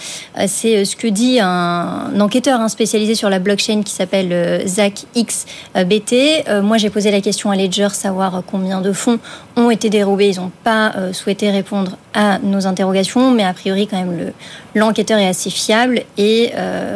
c'est 0.46 0.84
ce 0.84 0.96
que 0.96 1.06
dit 1.06 1.40
un 1.40 2.20
enquêteur 2.20 2.60
hein, 2.60 2.68
spécialisé 2.68 3.14
sur 3.14 3.28
la 3.28 3.38
blockchain 3.38 3.82
qui 3.82 3.92
s'appelle 3.92 4.62
Zach 4.66 5.04
XBT. 5.16 6.62
Moi, 6.62 6.78
j'ai 6.78 6.90
posé 6.90 7.10
la 7.10 7.20
question 7.20 7.50
à 7.50 7.56
Ledger, 7.56 7.88
savoir 7.92 8.42
combien 8.46 8.80
de 8.80 8.92
fonds 8.92 9.18
ont 9.56 9.70
été 9.70 9.90
dérobés. 9.90 10.28
Ils 10.28 10.40
n'ont 10.40 10.52
pas 10.64 10.92
souhaité 11.12 11.50
répondre 11.50 11.96
à 12.14 12.38
nos 12.38 12.66
interrogations, 12.66 13.30
mais 13.30 13.44
a 13.44 13.52
priori, 13.52 13.86
quand 13.86 13.96
même, 13.96 14.32
l'enquêteur 14.74 15.18
est 15.18 15.28
assez 15.28 15.50
fiable 15.50 16.02
et 16.18 16.52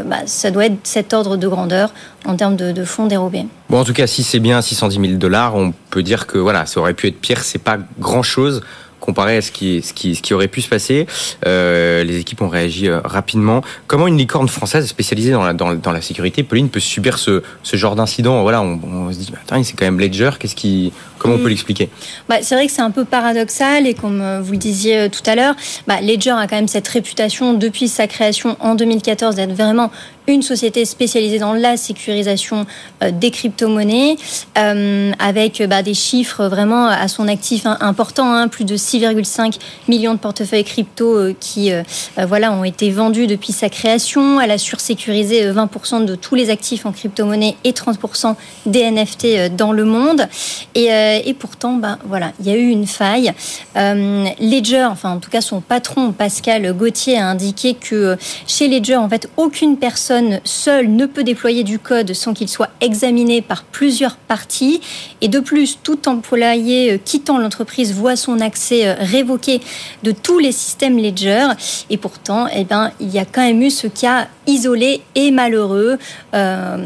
bah, 0.06 0.18
ça 0.26 0.50
doit 0.50 0.66
être 0.66 0.78
cet 0.82 1.12
ordre 1.12 1.36
de 1.36 1.46
grandeur 1.48 1.92
en 2.24 2.36
termes 2.36 2.56
de, 2.56 2.84
fonds 2.84 3.06
dérobés. 3.06 3.46
Bon, 3.70 3.80
en 3.80 3.84
tout 3.84 3.92
cas, 3.92 4.06
si 4.06 4.22
c'est 4.22 4.40
bien 4.40 4.60
610 4.60 5.00
000 5.00 5.18
dollars, 5.18 5.54
on 5.54 5.72
peut 5.90 6.02
dire 6.02 6.26
que 6.26 6.38
voilà, 6.38 6.66
ça 6.66 6.80
aurait 6.80 6.94
pu 6.94 7.06
être 7.08 7.20
pire. 7.20 7.40
C'est 7.42 7.58
pas 7.58 7.78
grand 7.98 8.22
chose 8.22 8.62
comparé 9.04 9.36
à 9.36 9.42
ce 9.42 9.52
qui, 9.52 9.82
ce 9.82 9.92
qui, 9.92 10.14
ce 10.14 10.22
qui 10.22 10.32
aurait 10.32 10.48
pu 10.48 10.62
se 10.62 10.68
passer. 10.68 11.06
Euh, 11.46 12.02
les 12.04 12.18
équipes 12.20 12.40
ont 12.40 12.48
réagi 12.48 12.88
euh, 12.88 13.00
rapidement. 13.04 13.62
Comment 13.86 14.06
une 14.06 14.16
licorne 14.16 14.48
française 14.48 14.86
spécialisée 14.86 15.30
dans 15.30 15.42
la, 15.42 15.52
dans, 15.52 15.92
la 15.92 16.00
sécurité, 16.00 16.42
Pauline, 16.42 16.70
peut 16.70 16.80
subir 16.80 17.18
ce, 17.18 17.42
ce 17.62 17.76
genre 17.76 17.96
d'incident? 17.96 18.40
Voilà, 18.42 18.62
on, 18.62 18.80
on, 18.82 19.12
se 19.12 19.18
dit, 19.18 19.32
attends, 19.42 19.62
c'est 19.62 19.74
quand 19.74 19.84
même 19.84 20.00
Ledger, 20.00 20.30
qu'est-ce 20.38 20.54
qui, 20.54 20.92
comment 21.24 21.36
on 21.36 21.42
peut 21.42 21.48
l'expliquer? 21.48 21.88
bah, 22.28 22.36
C'est 22.42 22.54
vrai 22.54 22.66
que 22.66 22.72
c'est 22.72 22.82
un 22.82 22.90
peu 22.90 23.04
paradoxal 23.04 23.86
et 23.86 23.94
comme 23.94 24.20
euh, 24.20 24.40
vous 24.42 24.52
le 24.52 24.58
disiez 24.58 25.08
tout 25.08 25.22
à 25.24 25.34
l'heure, 25.34 25.54
bah, 25.86 26.00
Ledger 26.02 26.30
a 26.30 26.46
quand 26.46 26.56
même 26.56 26.68
cette 26.68 26.86
réputation 26.86 27.54
depuis 27.54 27.88
sa 27.88 28.06
création 28.06 28.56
en 28.60 28.74
2014 28.74 29.34
d'être 29.34 29.54
vraiment 29.54 29.90
une 30.26 30.42
société 30.42 30.84
spécialisée 30.84 31.38
dans 31.38 31.52
la 31.52 31.76
sécurisation 31.76 32.66
euh, 33.02 33.10
des 33.10 33.30
crypto-monnaies, 33.30 34.16
euh, 34.58 35.12
avec 35.18 35.62
bah, 35.68 35.82
des 35.82 35.94
chiffres 35.94 36.46
vraiment 36.46 36.86
à 36.86 37.08
son 37.08 37.28
actif 37.28 37.66
hein, 37.66 37.76
importants, 37.80 38.32
hein, 38.32 38.48
plus 38.48 38.64
de 38.64 38.76
6,5 38.76 39.58
millions 39.88 40.14
de 40.14 40.18
portefeuilles 40.18 40.64
crypto 40.64 41.16
euh, 41.16 41.34
qui 41.38 41.72
voilà, 42.16 42.52
ont 42.52 42.64
été 42.64 42.90
vendus 42.90 43.26
depuis 43.26 43.52
sa 43.52 43.68
création. 43.68 44.40
Elle 44.40 44.50
a 44.50 44.58
sursécurisé 44.58 45.50
20% 45.50 46.04
de 46.04 46.14
tous 46.14 46.34
les 46.34 46.50
actifs 46.50 46.86
en 46.86 46.92
crypto-monnaie 46.92 47.56
et 47.64 47.72
30% 47.72 48.34
des 48.66 48.90
NFT 48.90 49.54
dans 49.56 49.72
le 49.72 49.84
monde. 49.84 50.26
Et, 50.74 50.88
et 51.24 51.34
pourtant, 51.34 51.74
bah, 51.74 51.98
voilà, 52.06 52.32
il 52.40 52.46
y 52.46 52.50
a 52.50 52.56
eu 52.56 52.68
une 52.68 52.86
faille. 52.86 53.32
Ledger, 53.74 54.84
enfin 54.90 55.10
en 55.10 55.18
tout 55.18 55.30
cas 55.30 55.40
son 55.40 55.60
patron 55.60 56.12
Pascal 56.12 56.72
Gauthier 56.72 57.18
a 57.18 57.28
indiqué 57.28 57.74
que 57.74 58.16
chez 58.46 58.68
Ledger, 58.68 58.96
en 58.96 59.08
fait, 59.08 59.28
aucune 59.36 59.76
personne 59.76 60.40
seul 60.44 60.88
ne 60.88 61.06
peut 61.06 61.24
déployer 61.24 61.64
du 61.64 61.78
code 61.78 62.12
sans 62.14 62.34
qu'il 62.34 62.48
soit 62.48 62.70
examiné 62.80 63.42
par 63.42 63.64
plusieurs 63.64 64.16
parties. 64.16 64.80
Et 65.20 65.28
de 65.28 65.40
plus, 65.40 65.78
tout 65.82 66.08
employé 66.08 66.92
euh, 66.92 66.98
quittant 67.02 67.38
l'entreprise 67.38 67.92
voit 67.92 68.16
son 68.16 68.40
accès 68.40 68.86
euh, 68.86 68.94
révoqué 68.98 69.60
de 70.02 70.12
tous 70.12 70.38
les 70.38 70.52
systèmes 70.52 70.98
Ledger. 70.98 71.48
Et 71.90 71.96
pourtant, 71.96 72.46
eh 72.54 72.64
ben, 72.64 72.90
il 73.00 73.10
y 73.10 73.18
a 73.18 73.24
quand 73.24 73.42
même 73.42 73.62
eu 73.62 73.70
ce 73.70 73.86
cas 73.86 74.28
isolé 74.46 75.02
et 75.14 75.30
malheureux 75.30 75.98
euh, 76.34 76.76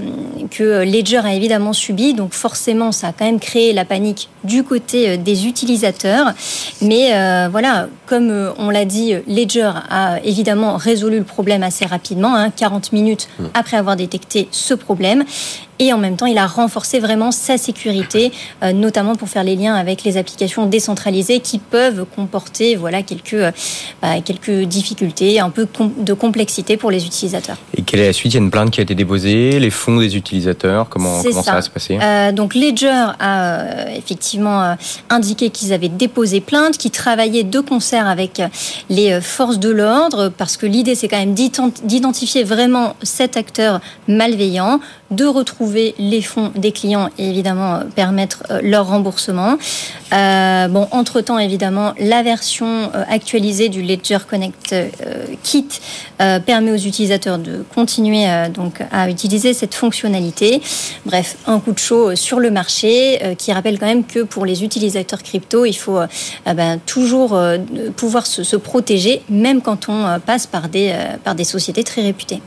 que 0.50 0.84
Ledger 0.84 1.22
a 1.24 1.34
évidemment 1.34 1.72
subi. 1.72 2.14
Donc 2.14 2.32
forcément, 2.32 2.92
ça 2.92 3.08
a 3.08 3.12
quand 3.12 3.24
même 3.24 3.40
créé 3.40 3.72
la 3.72 3.84
panique 3.84 4.17
du 4.44 4.64
côté 4.64 5.16
des 5.18 5.46
utilisateurs. 5.46 6.32
Mais 6.82 7.10
voilà, 7.50 7.88
comme 8.06 8.52
on 8.58 8.70
l'a 8.70 8.84
dit, 8.84 9.14
Ledger 9.26 9.70
a 9.90 10.18
évidemment 10.24 10.76
résolu 10.76 11.18
le 11.18 11.24
problème 11.24 11.62
assez 11.62 11.84
rapidement, 11.86 12.50
40 12.56 12.84
hein, 12.84 12.88
minutes 12.92 13.28
Hmm. 13.38 13.46
après 13.54 13.76
avoir 13.76 13.96
détecté 13.96 14.48
ce 14.50 14.74
problème. 14.74 15.24
Et 15.78 15.92
en 15.92 15.98
même 15.98 16.16
temps, 16.16 16.26
il 16.26 16.38
a 16.38 16.46
renforcé 16.46 16.98
vraiment 16.98 17.30
sa 17.30 17.56
sécurité, 17.56 18.32
euh, 18.62 18.72
notamment 18.72 19.14
pour 19.14 19.28
faire 19.28 19.44
les 19.44 19.54
liens 19.54 19.74
avec 19.74 20.02
les 20.02 20.16
applications 20.16 20.66
décentralisées 20.66 21.40
qui 21.40 21.58
peuvent 21.58 22.04
comporter 22.16 22.74
voilà, 22.74 23.02
quelques, 23.02 23.34
euh, 23.34 23.52
bah, 24.02 24.20
quelques 24.24 24.62
difficultés, 24.64 25.38
un 25.40 25.50
peu 25.50 25.68
de 25.98 26.12
complexité 26.12 26.76
pour 26.76 26.90
les 26.90 27.06
utilisateurs. 27.06 27.56
Et 27.76 27.82
quelle 27.82 28.00
est 28.00 28.06
la 28.06 28.12
suite? 28.12 28.34
Il 28.34 28.36
y 28.36 28.40
a 28.40 28.44
une 28.44 28.50
plainte 28.50 28.70
qui 28.70 28.80
a 28.80 28.82
été 28.82 28.94
déposée, 28.94 29.58
les 29.60 29.70
fonds 29.70 29.98
des 29.98 30.16
utilisateurs, 30.16 30.88
comment, 30.88 31.22
comment 31.22 31.42
ça. 31.42 31.52
va 31.52 31.62
se 31.62 31.70
passer? 31.70 31.98
Euh, 32.02 32.32
Donc 32.32 32.54
Ledger 32.54 33.12
a 33.20 33.90
effectivement 33.96 34.76
indiqué 35.10 35.50
qu'ils 35.50 35.72
avaient 35.72 35.88
déposé 35.88 36.40
plainte, 36.40 36.76
qu'ils 36.76 36.90
travaillaient 36.90 37.44
de 37.44 37.60
concert 37.60 38.08
avec 38.08 38.42
les 38.90 39.20
forces 39.20 39.58
de 39.58 39.70
l'ordre, 39.70 40.30
parce 40.36 40.56
que 40.56 40.66
l'idée 40.66 40.94
c'est 40.94 41.08
quand 41.08 41.18
même 41.18 41.34
d'identifier 41.34 42.44
vraiment 42.44 42.96
cet 43.02 43.36
acteur 43.36 43.80
malveillant, 44.06 44.80
de 45.10 45.24
retrouver 45.24 45.94
les 45.98 46.20
fonds 46.20 46.52
des 46.54 46.72
clients 46.72 47.08
et 47.18 47.28
évidemment 47.28 47.76
euh, 47.76 47.84
permettre 47.94 48.42
euh, 48.50 48.60
leur 48.62 48.86
remboursement. 48.86 49.56
Euh, 50.12 50.68
bon, 50.68 50.86
entre-temps, 50.90 51.38
évidemment, 51.38 51.94
la 51.98 52.22
version 52.22 52.90
actualisée 53.08 53.68
du 53.68 53.82
Ledger 53.82 54.18
Connect 54.28 54.74
Kit 55.42 55.68
permet 56.18 56.72
aux 56.72 56.76
utilisateurs 56.76 57.38
de 57.38 57.64
continuer 57.74 58.26
donc 58.52 58.80
à 58.90 59.10
utiliser 59.10 59.52
cette 59.52 59.74
fonctionnalité. 59.74 60.62
Bref, 61.04 61.36
un 61.46 61.60
coup 61.60 61.72
de 61.72 61.78
chaud 61.78 62.16
sur 62.16 62.40
le 62.40 62.50
marché 62.50 63.36
qui 63.36 63.52
rappelle 63.52 63.78
quand 63.78 63.86
même 63.86 64.04
que 64.04 64.20
pour 64.20 64.46
les 64.46 64.64
utilisateurs 64.64 65.22
crypto, 65.22 65.66
il 65.66 65.74
faut 65.74 66.00
ben, 66.46 66.80
toujours 66.86 67.38
pouvoir 67.96 68.26
se, 68.26 68.42
se, 68.44 68.56
protéger, 68.56 69.22
même 69.28 69.60
quand 69.60 69.88
on 69.88 70.18
passe 70.24 70.46
par 70.46 70.68
des, 70.68 70.94
par 71.24 71.34
des 71.34 71.44
sociétés 71.44 71.84
très 71.84 72.02
réputées. 72.02 72.40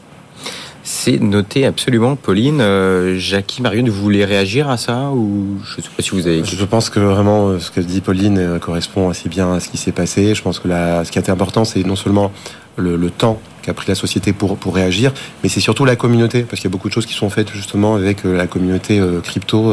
C'est 0.94 1.22
noté 1.22 1.66
absolument, 1.66 2.18
Pauline. 2.18 2.60
Euh, 2.60 3.18
Jackie, 3.18 3.62
Marion, 3.62 3.86
vous 3.86 3.94
voulez 3.94 4.26
réagir 4.26 4.70
à 4.70 4.76
ça 4.76 5.10
ou 5.12 5.58
je 5.64 5.78
ne 5.78 5.84
sais 5.84 5.90
pas 5.96 6.04
si 6.04 6.10
vous 6.10 6.28
avez. 6.28 6.44
Je 6.44 6.66
pense 6.66 6.90
que 6.90 7.00
vraiment 7.00 7.48
euh, 7.48 7.60
ce 7.60 7.72
que 7.72 7.80
dit 7.80 8.02
Pauline 8.02 8.38
euh, 8.38 8.60
correspond 8.60 9.10
assez 9.10 9.30
bien 9.30 9.54
à 9.54 9.62
ce 9.62 9.70
qui 9.70 9.78
s'est 9.78 9.94
passé. 9.94 10.36
Je 10.36 10.42
pense 10.42 10.60
que 10.60 10.68
la, 10.68 11.06
ce 11.06 11.12
qui 11.12 11.18
a 11.18 11.32
important, 11.32 11.64
c'est 11.64 11.86
non 11.86 11.96
seulement 11.96 12.34
le, 12.76 12.98
le 12.98 13.10
temps 13.10 13.40
qu'a 13.62 13.74
pris 13.74 13.88
la 13.88 13.96
société 13.96 14.34
pour, 14.34 14.58
pour 14.58 14.76
réagir, 14.76 15.14
mais 15.44 15.50
c'est 15.50 15.60
surtout 15.60 15.86
la 15.86 15.96
communauté, 15.96 16.44
parce 16.44 16.60
qu'il 16.60 16.70
y 16.70 16.72
a 16.72 16.76
beaucoup 16.76 16.90
de 16.90 16.94
choses 16.94 17.06
qui 17.06 17.14
sont 17.14 17.30
faites 17.30 17.52
justement 17.52 17.96
avec 17.96 18.24
la 18.24 18.48
communauté 18.48 19.02
crypto 19.24 19.72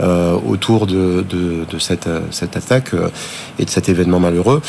euh, 0.00 0.32
autour 0.46 0.86
de, 0.86 1.24
de, 1.28 1.64
de 1.70 1.78
cette, 1.78 2.08
cette 2.30 2.56
attaque 2.56 2.92
et 3.58 3.64
de 3.64 3.70
cet 3.70 3.88
événement 3.88 4.20
malheureux. 4.20 4.62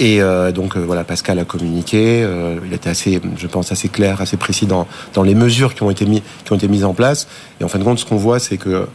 Et 0.00 0.22
euh, 0.22 0.50
donc 0.50 0.76
euh, 0.76 0.80
voilà, 0.80 1.04
Pascal 1.04 1.38
a 1.38 1.44
communiqué. 1.44 2.22
Euh, 2.22 2.58
il 2.64 2.72
était 2.72 2.88
assez, 2.88 3.20
je 3.36 3.46
pense, 3.46 3.70
assez 3.70 3.88
clair, 3.88 4.22
assez 4.22 4.38
précis 4.38 4.66
dans, 4.66 4.86
dans 5.12 5.22
les 5.22 5.34
mesures 5.34 5.74
qui 5.74 5.82
ont 5.82 5.90
été 5.90 6.06
mis, 6.06 6.22
qui 6.44 6.52
ont 6.52 6.56
été 6.56 6.68
mises 6.68 6.84
en 6.84 6.94
place. 6.94 7.28
Et 7.60 7.64
en 7.64 7.68
fin 7.68 7.78
de 7.78 7.84
compte, 7.84 7.98
ce 7.98 8.06
qu'on 8.06 8.16
voit, 8.16 8.38
c'est 8.38 8.56
que 8.56 8.86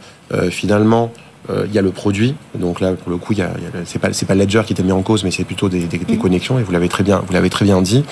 finalement, 0.50 1.12
il 1.48 1.72
y 1.72 1.78
a 1.78 1.82
le 1.82 1.90
produit. 1.90 2.34
Donc 2.54 2.80
là, 2.80 2.92
pour 2.92 3.10
le 3.10 3.16
coup, 3.16 3.32
il 3.32 3.38
y 3.38 3.42
a, 3.42 3.50
c'est 3.84 3.98
pas 3.98 4.12
c'est 4.12 4.26
pas 4.26 4.34
Ledger 4.34 4.62
qui 4.66 4.72
était 4.72 4.82
mis 4.82 4.92
en 4.92 5.02
cause, 5.02 5.24
mais 5.24 5.30
c'est 5.30 5.44
plutôt 5.44 5.68
des, 5.68 5.84
des, 5.84 5.98
des, 5.98 6.16
mm. 6.16 6.18
connexions. 6.18 6.58
Et 6.58 6.62
vous 6.62 6.72
l'avez 6.72 6.88
très 6.88 7.04
bien, 7.04 7.22
vous 7.26 7.32
l'avez 7.32 7.50
très 7.50 7.64
bien 7.64 7.80
dit. 7.82 8.04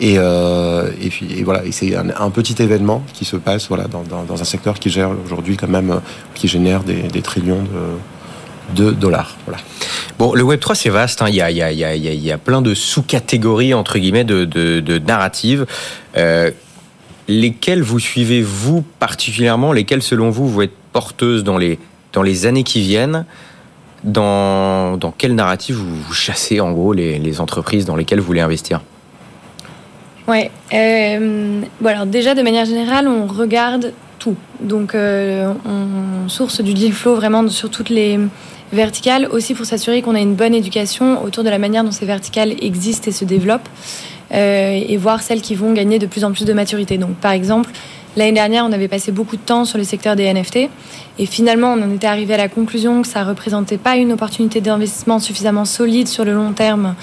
Et, 0.00 0.14
euh, 0.18 0.90
et 1.00 1.08
puis 1.08 1.26
et 1.38 1.42
voilà, 1.44 1.64
et 1.64 1.72
c'est 1.72 1.94
un, 1.96 2.08
un, 2.18 2.30
petit 2.30 2.62
événement 2.62 3.02
qui 3.12 3.24
se 3.24 3.36
passe 3.36 3.68
voilà 3.68 3.88
dans, 3.88 4.02
dans, 4.02 4.24
dans 4.24 4.40
un 4.40 4.44
secteur 4.44 4.78
qui 4.78 4.90
gère 4.90 5.10
aujourd'hui 5.24 5.56
quand 5.56 5.68
même, 5.68 6.00
qui 6.34 6.48
génère 6.48 6.82
des, 6.82 7.02
des 7.02 7.22
trillions 7.22 7.64
de, 8.74 8.84
de 8.84 8.90
dollars. 8.92 9.36
Voilà. 9.46 9.60
Bon, 10.18 10.34
le 10.34 10.42
Web 10.42 10.60
3 10.60 10.74
c'est 10.74 10.90
vaste. 10.90 11.22
Hein. 11.22 11.26
Il, 11.28 11.34
y 11.36 11.42
a, 11.42 11.50
il, 11.50 11.56
y 11.56 11.62
a, 11.62 11.72
il, 11.72 11.78
y 11.78 11.84
a, 11.84 11.94
il 11.94 12.24
y 12.24 12.32
a 12.32 12.38
plein 12.38 12.62
de 12.62 12.74
sous-catégories 12.74 13.74
entre 13.74 13.98
guillemets 13.98 14.24
de, 14.24 14.44
de, 14.44 14.80
de 14.80 14.98
narratives. 14.98 15.66
Euh, 16.16 16.50
lesquelles 17.28 17.82
vous 17.82 17.98
suivez 17.98 18.42
vous 18.42 18.82
particulièrement? 18.98 19.72
Lesquelles 19.72 20.02
selon 20.02 20.30
vous 20.30 20.48
vous 20.48 20.62
êtes 20.62 20.72
porteuses 20.92 21.44
dans 21.44 21.58
les 21.58 21.78
dans 22.12 22.22
les 22.22 22.46
années 22.46 22.64
qui 22.64 22.80
viennent 22.80 23.24
dans, 24.04 24.96
dans 24.96 25.10
quelle 25.10 25.34
narrative 25.34 25.76
vous, 25.76 25.96
vous 25.96 26.14
chassez 26.14 26.60
en 26.60 26.72
gros 26.72 26.92
les, 26.92 27.18
les, 27.18 27.40
entreprises 27.40 27.84
dans 27.84 27.96
lesquelles 27.96 28.20
vous 28.20 28.26
voulez 28.26 28.40
investir? 28.40 28.80
Ouais. 30.26 30.50
Euh, 30.72 31.60
bon 31.80 31.88
alors 31.88 32.06
déjà 32.06 32.34
de 32.34 32.42
manière 32.42 32.64
générale, 32.64 33.08
on 33.08 33.26
regarde 33.26 33.92
tout. 34.18 34.36
Donc 34.60 34.94
euh, 34.94 35.52
on 35.64 36.28
source 36.28 36.60
du 36.60 36.74
deal 36.74 36.92
flow 36.92 37.14
vraiment 37.14 37.48
sur 37.48 37.70
toutes 37.70 37.90
les 37.90 38.18
verticales, 38.72 39.26
aussi 39.30 39.54
pour 39.54 39.66
s'assurer 39.66 40.02
qu'on 40.02 40.14
a 40.14 40.20
une 40.20 40.34
bonne 40.34 40.54
éducation 40.54 41.22
autour 41.24 41.44
de 41.44 41.50
la 41.50 41.58
manière 41.58 41.84
dont 41.84 41.90
ces 41.90 42.06
verticales 42.06 42.52
existent 42.62 43.08
et 43.08 43.12
se 43.12 43.24
développent, 43.24 43.68
euh, 44.32 44.78
et 44.86 44.96
voir 44.96 45.22
celles 45.22 45.40
qui 45.40 45.54
vont 45.54 45.72
gagner 45.72 45.98
de 45.98 46.06
plus 46.06 46.24
en 46.24 46.32
plus 46.32 46.44
de 46.44 46.52
maturité. 46.52 46.98
Donc, 46.98 47.14
par 47.16 47.32
exemple, 47.32 47.70
l'année 48.16 48.32
dernière, 48.32 48.64
on 48.64 48.72
avait 48.72 48.88
passé 48.88 49.12
beaucoup 49.12 49.36
de 49.36 49.42
temps 49.42 49.64
sur 49.64 49.78
le 49.78 49.84
secteur 49.84 50.16
des 50.16 50.32
NFT, 50.32 50.68
et 51.18 51.26
finalement, 51.26 51.72
on 51.72 51.82
en 51.82 51.92
était 51.92 52.06
arrivé 52.06 52.34
à 52.34 52.38
la 52.38 52.48
conclusion 52.48 53.02
que 53.02 53.08
ça 53.08 53.24
représentait 53.24 53.78
pas 53.78 53.96
une 53.96 54.12
opportunité 54.12 54.60
d'investissement 54.60 55.18
suffisamment 55.18 55.64
solide 55.64 56.08
sur 56.08 56.24
le 56.24 56.34
long 56.34 56.52
terme 56.52 56.94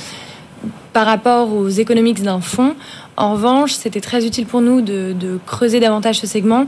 par 0.94 1.06
rapport 1.06 1.54
aux 1.54 1.68
économiques 1.68 2.24
d'un 2.24 2.40
fonds. 2.40 2.76
En 3.18 3.34
revanche, 3.34 3.74
c'était 3.74 4.02
très 4.02 4.26
utile 4.26 4.46
pour 4.46 4.62
nous 4.62 4.82
de, 4.82 5.14
de 5.14 5.40
creuser 5.46 5.80
davantage 5.80 6.20
ce 6.20 6.28
segment 6.28 6.66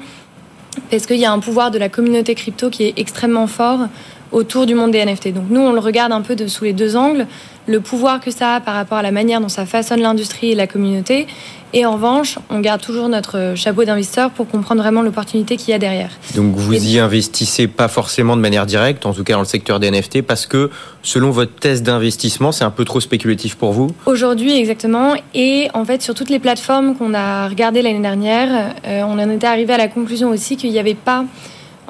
parce 0.91 1.06
qu'il 1.06 1.17
y 1.17 1.26
a 1.26 1.32
un 1.32 1.39
pouvoir 1.39 1.71
de 1.71 1.78
la 1.78 1.89
communauté 1.89 2.36
crypto 2.36 2.69
qui 2.69 2.84
est 2.84 2.93
extrêmement 2.97 3.47
fort 3.47 3.88
autour 4.32 4.65
du 4.65 4.76
monde 4.76 4.91
des 4.91 5.04
NFT. 5.04 5.34
Donc 5.34 5.45
nous, 5.50 5.62
on 5.62 5.71
le 5.71 5.80
regarde 5.80 6.12
un 6.12 6.21
peu 6.21 6.36
de, 6.36 6.47
sous 6.47 6.65
les 6.65 6.73
deux 6.73 6.95
angles, 6.95 7.28
le 7.65 7.80
pouvoir 7.80 8.19
que 8.19 8.32
ça 8.32 8.56
a 8.56 8.60
par 8.60 8.76
rapport 8.76 8.97
à 8.97 9.02
la 9.02 9.12
manière 9.12 9.39
dont 9.39 9.50
ça 9.50 9.65
façonne 9.65 10.02
l'industrie 10.02 10.52
et 10.52 10.56
la 10.56 10.67
communauté, 10.67 11.28
Et 11.73 11.86
en 11.86 11.93
revanche, 11.93 12.39
on 12.49 12.60
garde 12.60 12.82
toujours 12.82 13.10
notre 13.10 13.53
chapeau 13.56 13.84
d'investisseur 13.84 14.32
pour 14.32 14.47
comprendre 14.47 14.82
vraiment 14.82 15.01
l'opportunité 15.01 15.58
qu'il 15.58 15.69
y 15.69 15.73
a 15.73 15.80
derrière. 15.80 16.12
Donc 16.36 16.56
vous 16.56 16.73
y 16.73 16.97
investissez 16.97 17.67
pas 17.67 17.89
forcément 17.89 18.38
de 18.38 18.41
manière 18.41 18.65
directe, 18.65 19.06
en 19.06 19.13
tout 19.13 19.23
cas 19.23 19.34
dans 19.34 19.39
le 19.39 19.45
secteur 19.45 19.80
des 19.80 19.91
NFT, 19.91 20.21
parce 20.21 20.45
que 20.45 20.69
selon 21.03 21.30
votre 21.32 21.53
thèse 21.56 21.84
d'investissement, 21.84 22.51
c'est 22.51 22.63
un 22.63 22.71
peu 22.71 22.86
trop 22.86 23.01
spéculatif 23.01 23.56
pour 23.56 23.73
vous? 23.73 23.91
Aujourd'hui, 24.06 24.58
exactement. 24.58 25.15
Et 25.34 25.67
en 25.73 25.84
fait, 25.84 26.01
sur 26.01 26.13
toutes 26.13 26.30
les 26.30 26.39
plateformes 26.39 26.95
qu'on 26.95 27.13
a 27.13 27.49
regardées 27.49 27.82
l'année 27.82 27.99
dernière, 27.99 28.73
euh, 28.86 29.01
on 29.01 29.19
en 29.19 29.30
était 29.30 29.47
arrivé 29.47 29.73
à 29.73 29.77
la 29.77 29.89
conclusion 29.89 30.30
aussi 30.30 30.56
qu'il 30.56 30.71
n'y 30.71 30.80
avait 30.80 30.93
pas 30.95 31.25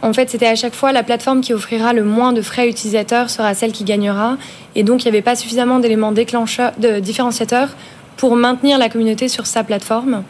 en 0.04 0.14
fait, 0.14 0.30
c'était 0.30 0.48
à 0.48 0.56
chaque 0.56 0.76
fois 0.76 0.92
la 0.92 1.02
plateforme 1.02 1.42
qui 1.42 1.54
offrira 1.54 1.92
le 1.92 2.04
moins 2.04 2.32
de 2.32 2.42
frais 2.42 2.70
utilisateurs 2.70 3.30
sera 3.32 3.56
celle 3.56 3.72
qui 3.72 3.84
gagnera. 3.84 4.38
Et 4.76 4.84
donc, 4.84 5.04
il 5.04 5.06
n'y 5.06 5.10
avait 5.10 5.24
pas 5.24 5.36
suffisamment 5.36 5.80
d'éléments 5.80 6.12
déclencheurs, 6.12 6.74
de 6.78 7.00
différenciateurs 7.00 7.70
pour 8.18 8.36
maintenir 8.36 8.78
la 8.78 8.90
communauté 8.90 9.28
sur 9.30 9.46
sa 9.46 9.64
plateforme. 9.64 10.24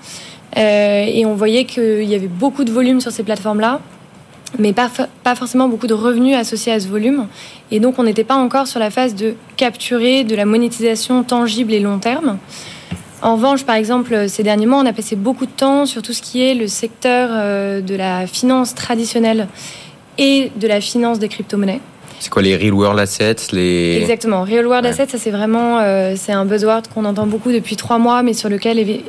Euh, 0.57 1.05
et 1.07 1.25
on 1.25 1.35
voyait 1.35 1.65
qu'il 1.65 2.03
y 2.03 2.15
avait 2.15 2.27
beaucoup 2.27 2.63
de 2.63 2.71
volume 2.71 3.01
sur 3.01 3.11
ces 3.11 3.23
plateformes-là, 3.23 3.79
mais 4.59 4.73
pas, 4.73 4.89
pas 5.23 5.35
forcément 5.35 5.67
beaucoup 5.67 5.87
de 5.87 5.93
revenus 5.93 6.35
associés 6.35 6.71
à 6.71 6.79
ce 6.79 6.87
volume. 6.87 7.27
Et 7.71 7.79
donc, 7.79 7.99
on 7.99 8.03
n'était 8.03 8.23
pas 8.23 8.35
encore 8.35 8.67
sur 8.67 8.79
la 8.79 8.89
phase 8.89 9.15
de 9.15 9.35
capturer 9.55 10.23
de 10.23 10.35
la 10.35 10.45
monétisation 10.45 11.23
tangible 11.23 11.73
et 11.73 11.79
long 11.79 11.99
terme. 11.99 12.37
En 13.21 13.35
revanche, 13.35 13.63
par 13.63 13.75
exemple, 13.75 14.29
ces 14.29 14.43
derniers 14.43 14.67
mois, 14.67 14.79
on 14.79 14.85
a 14.85 14.93
passé 14.93 15.15
beaucoup 15.15 15.45
de 15.45 15.51
temps 15.51 15.85
sur 15.85 16.01
tout 16.01 16.13
ce 16.13 16.21
qui 16.21 16.41
est 16.41 16.53
le 16.53 16.67
secteur 16.67 17.29
euh, 17.31 17.81
de 17.81 17.95
la 17.95 18.27
finance 18.27 18.75
traditionnelle 18.75 19.47
et 20.17 20.51
de 20.55 20.67
la 20.67 20.81
finance 20.81 21.19
des 21.19 21.27
crypto-monnaies. 21.27 21.81
C'est 22.19 22.29
quoi 22.29 22.41
les 22.41 22.55
real 22.55 22.73
world 22.73 22.99
assets 22.99 23.35
les... 23.51 23.97
Exactement. 23.97 24.43
Real 24.43 24.65
world 24.65 24.85
assets, 24.85 25.07
ça 25.07 25.17
c'est 25.17 25.31
vraiment 25.31 25.79
euh, 25.79 26.13
c'est 26.15 26.31
un 26.31 26.45
buzzword 26.45 26.83
qu'on 26.93 27.05
entend 27.05 27.27
beaucoup 27.27 27.51
depuis 27.51 27.75
trois 27.75 27.99
mois, 27.99 28.23
mais 28.23 28.33
sur 28.33 28.49
lequel 28.49 28.79
il 28.79 29.03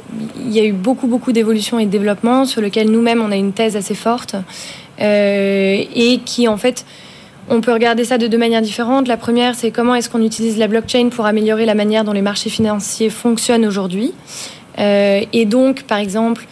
y 0.51 0.61
a 0.61 0.64
eu 0.64 0.73
beaucoup 0.73 1.07
beaucoup 1.07 1.33
d'évolution 1.33 1.79
et 1.79 1.87
de 1.87 1.90
développement, 1.90 2.44
sur 2.44 2.61
lequel 2.61 2.90
nous-mêmes 2.90 3.23
on 3.23 3.31
a 3.31 3.37
une 3.37 3.53
thèse 3.53 3.77
assez 3.77 3.94
forte 3.94 4.35
euh, 5.01 5.85
et 5.94 6.21
qui 6.25 6.49
en 6.49 6.57
fait 6.57 6.85
on 7.51 7.61
peut 7.61 7.73
regarder 7.73 8.05
ça 8.05 8.18
de 8.18 8.27
deux 8.27 8.37
manières 8.37 8.61
différentes. 8.62 9.09
La 9.09 9.16
première, 9.16 9.55
c'est 9.55 9.71
comment 9.71 9.94
est-ce 9.94 10.11
qu'on 10.11 10.23
utilise 10.23 10.59
la 10.59 10.68
blockchain 10.68 11.09
pour 11.09 11.25
améliorer 11.25 11.64
la 11.64 11.75
manière 11.75 12.05
dont 12.05 12.12
les 12.12 12.23
marchés 12.23 12.51
financiers 12.51 13.09
fonctionnent 13.09 13.64
aujourd'hui. 13.64 14.12
Euh, 14.79 15.23
et 15.33 15.47
donc, 15.47 15.85
par 15.85 15.99
exemple, 15.99 16.47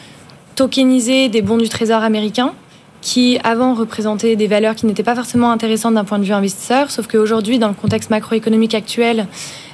tokeniser 0.55 1.29
des 1.29 1.43
bons 1.43 1.59
du 1.59 1.69
trésor 1.69 2.03
américain 2.03 2.55
qui 3.01 3.39
avant 3.45 3.75
représentaient 3.75 4.37
des 4.37 4.47
valeurs 4.47 4.75
qui 4.75 4.87
n'étaient 4.87 5.03
pas 5.03 5.15
forcément 5.15 5.51
intéressantes 5.51 5.95
d'un 5.95 6.05
point 6.05 6.19
de 6.19 6.25
vue 6.25 6.33
investisseur, 6.33 6.91
sauf 6.91 7.07
qu'aujourd'hui, 7.07 7.59
dans 7.59 7.69
le 7.69 7.75
contexte 7.75 8.11
macroéconomique 8.11 8.75
actuel, 8.75 9.27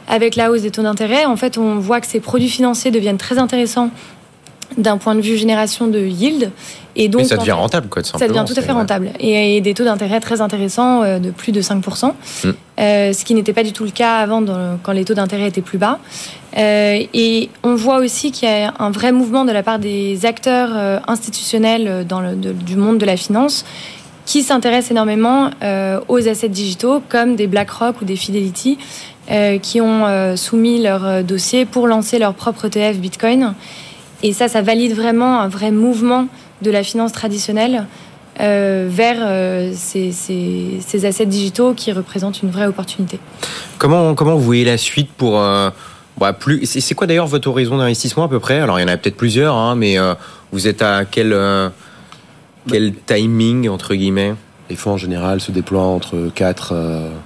avec 0.08 0.36
la 0.36 0.50
hausse 0.50 0.62
des 0.62 0.70
taux 0.70 0.82
d'intérêt, 0.82 1.24
en 1.24 1.36
fait, 1.36 1.58
on 1.58 1.78
voit 1.78 2.00
que 2.00 2.06
ces 2.06 2.20
produits 2.20 2.50
financiers 2.50 2.90
deviennent 2.90 3.18
très 3.18 3.38
intéressants 3.38 3.90
d'un 4.78 4.98
point 4.98 5.14
de 5.14 5.20
vue 5.20 5.36
génération 5.36 5.86
de 5.86 5.98
yield. 5.98 6.50
Et 6.94 7.08
donc, 7.08 7.24
ça 7.24 7.36
devient 7.36 7.52
rentable, 7.52 7.88
quoi, 7.88 8.02
Ça 8.02 8.28
devient 8.28 8.44
tout 8.46 8.54
à 8.56 8.62
fait 8.62 8.72
rentable. 8.72 9.10
Et, 9.18 9.60
des 9.60 9.74
taux 9.74 9.84
d'intérêt 9.84 10.20
très 10.20 10.40
intéressants 10.40 11.02
euh, 11.02 11.18
de 11.18 11.30
plus 11.30 11.52
de 11.52 11.62
5%, 11.62 12.12
mm. 12.44 12.50
euh, 12.80 13.12
ce 13.12 13.24
qui 13.24 13.34
n'était 13.34 13.52
pas 13.52 13.62
du 13.62 13.72
tout 13.72 13.84
le 13.84 13.90
cas 13.90 14.16
avant 14.16 14.44
quand 14.82 14.92
les 14.92 15.04
taux 15.04 15.14
d'intérêt 15.14 15.48
étaient 15.48 15.62
plus 15.62 15.78
bas. 15.78 15.98
Euh, 16.58 17.02
et 17.14 17.48
on 17.62 17.74
voit 17.74 17.98
aussi 17.98 18.30
qu'il 18.30 18.48
y 18.48 18.52
a 18.52 18.74
un 18.78 18.90
vrai 18.90 19.12
mouvement 19.12 19.44
de 19.44 19.52
la 19.52 19.62
part 19.62 19.78
des 19.78 20.26
acteurs 20.26 21.00
institutionnels 21.08 22.06
dans 22.06 22.20
le, 22.20 22.34
du 22.34 22.76
monde 22.76 22.98
de 22.98 23.06
la 23.06 23.16
finance 23.16 23.64
qui 24.26 24.42
s'intéressent 24.42 24.92
énormément 24.92 25.50
aux 26.08 26.28
assets 26.28 26.48
digitaux 26.48 27.02
comme 27.08 27.34
des 27.36 27.46
BlackRock 27.46 28.02
ou 28.02 28.04
des 28.04 28.16
Fidelity 28.16 28.78
qui 29.62 29.80
ont 29.80 30.36
soumis 30.36 30.82
leur 30.82 31.24
dossier 31.24 31.64
pour 31.64 31.86
lancer 31.86 32.18
leur 32.18 32.34
propre 32.34 32.66
ETF 32.66 32.98
Bitcoin. 32.98 33.54
Et 34.22 34.32
ça, 34.32 34.48
ça 34.48 34.62
valide 34.62 34.94
vraiment 34.94 35.40
un 35.40 35.48
vrai 35.48 35.70
mouvement 35.70 36.28
de 36.62 36.70
la 36.70 36.82
finance 36.82 37.12
traditionnelle 37.12 37.86
euh, 38.40 38.86
vers 38.88 39.18
euh, 39.20 39.72
ces, 39.74 40.10
ces, 40.10 41.04
assets 41.04 41.26
digitaux 41.26 41.74
qui 41.74 41.92
représentent 41.92 42.42
une 42.42 42.50
vraie 42.50 42.66
opportunité. 42.66 43.18
Comment, 43.76 44.14
comment 44.14 44.36
vous 44.36 44.42
voyez 44.42 44.64
la 44.64 44.78
suite 44.78 45.10
pour... 45.10 45.38
Euh, 45.38 45.68
bah, 46.18 46.32
plus, 46.32 46.64
c'est 46.64 46.94
quoi 46.94 47.06
d'ailleurs 47.06 47.26
votre 47.26 47.48
horizon 47.48 47.76
d'investissement 47.76 48.24
à 48.24 48.28
peu 48.28 48.40
près? 48.40 48.60
Alors 48.60 48.78
il 48.78 48.82
y 48.82 48.84
en 48.86 48.88
a 48.88 48.96
peut-être 48.96 49.16
plusieurs, 49.16 49.54
hein, 49.56 49.74
mais 49.74 49.96
vous 50.52 50.68
êtes 50.68 50.82
à 50.82 51.04
quel, 51.04 51.36
quel 52.68 52.94
timing 53.06 53.68
entre 53.68 53.94
guillemets? 53.94 54.34
Les 54.70 54.76
fonds 54.76 54.92
en 54.92 54.96
général 54.98 55.40
se 55.40 55.52
déploient 55.52 55.82
entre 55.82 56.30
4, 56.34 56.74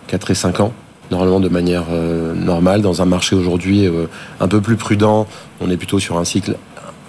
4 0.07 0.31
et 0.31 0.35
5 0.35 0.61
ans 0.61 0.73
normalement 1.11 1.41
de 1.41 1.49
manière 1.49 1.85
normale. 2.35 2.81
Dans 2.81 3.03
un 3.03 3.07
marché 3.07 3.37
aujourd'hui 3.37 3.89
un 4.41 4.49
peu 4.49 4.61
plus 4.61 4.77
prudent, 4.77 5.27
on 5.61 5.69
est 5.69 5.77
plutôt 5.77 5.99
sur 5.99 6.17
un 6.17 6.25
cycle 6.25 6.57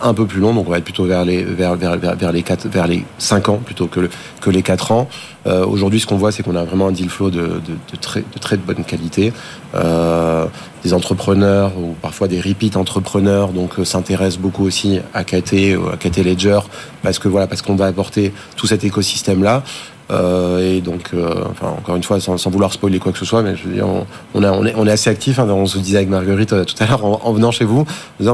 un 0.02 0.14
peu 0.14 0.26
plus 0.26 0.40
long, 0.40 0.54
donc 0.54 0.68
on 0.68 0.72
va 0.72 0.78
être 0.78 0.84
plutôt 0.84 1.06
vers 1.06 1.26
les 1.26 1.44
vers, 1.44 1.76
vers, 1.76 1.98
vers, 1.98 2.32
les 2.32 2.44
4, 2.44 2.68
vers 2.68 2.88
les 2.88 3.06
5 3.18 3.50
ans 3.50 3.58
plutôt 3.64 3.88
que, 3.88 4.10
que 4.42 4.50
les 4.50 4.62
4 4.62 4.92
ans. 4.92 5.08
Euh, 5.48 5.66
Aujourd'hui, 5.66 6.00
ce 6.00 6.06
qu'on 6.06 6.18
voit, 6.18 6.32
c'est 6.32 6.44
qu'on 6.44 6.56
a 6.56 6.64
vraiment 6.64 6.88
un 6.88 6.92
deal 6.92 7.10
flow 7.10 7.30
de, 7.30 7.40
de, 7.40 7.50
de, 7.92 7.98
très, 8.00 8.22
de 8.22 8.40
très 8.40 8.58
de 8.58 8.62
bonne 8.62 8.84
qualité. 8.84 9.34
Euh, 9.76 10.46
des 10.84 10.94
entrepreneurs 10.94 11.78
ou 11.78 11.96
parfois 12.02 12.28
des 12.28 12.40
repeat 12.40 12.78
entrepreneurs 12.78 13.50
donc 13.50 13.80
euh, 13.80 13.84
s'intéressent 13.84 14.40
beaucoup 14.40 14.64
aussi 14.64 15.00
à 15.14 15.24
KT, 15.24 15.76
à 15.92 15.98
KT 15.98 16.24
Ledger 16.24 16.60
parce 17.02 17.20
que 17.20 17.28
voilà 17.28 17.48
parce 17.48 17.62
qu'on 17.62 17.76
va 17.76 17.88
apporter 17.88 18.32
tout 18.56 18.68
cet 18.68 18.84
écosystème 18.84 19.44
là. 19.44 19.64
Euh, 20.10 20.60
et 20.60 20.82
donc, 20.82 21.10
euh, 21.13 21.43
encore 21.62 21.96
une 21.96 22.04
fois, 22.04 22.20
sans, 22.20 22.50
vouloir 22.50 22.72
spoiler 22.72 23.00
quoi 23.00 23.12
que 23.12 23.17
ce 23.17 23.26
soit, 23.26 23.41
mais 23.41 23.56
je 23.56 23.67
veux 23.67 23.74
dire, 23.74 23.88
on, 24.34 24.88
est, 24.88 24.91
assez 24.91 25.10
actif. 25.10 25.39
Hein, 25.39 25.48
on 25.50 25.65
se 25.65 25.78
disait 25.80 25.98
avec 25.98 26.10
Marguerite 26.10 26.54
euh, 26.54 26.63
tout 26.63 26.76
à 26.80 26.88
l'heure 26.88 27.04
en, 27.04 27.20
en, 27.24 27.34
venant 27.34 27.52
chez 27.52 27.65
vous, 27.65 27.86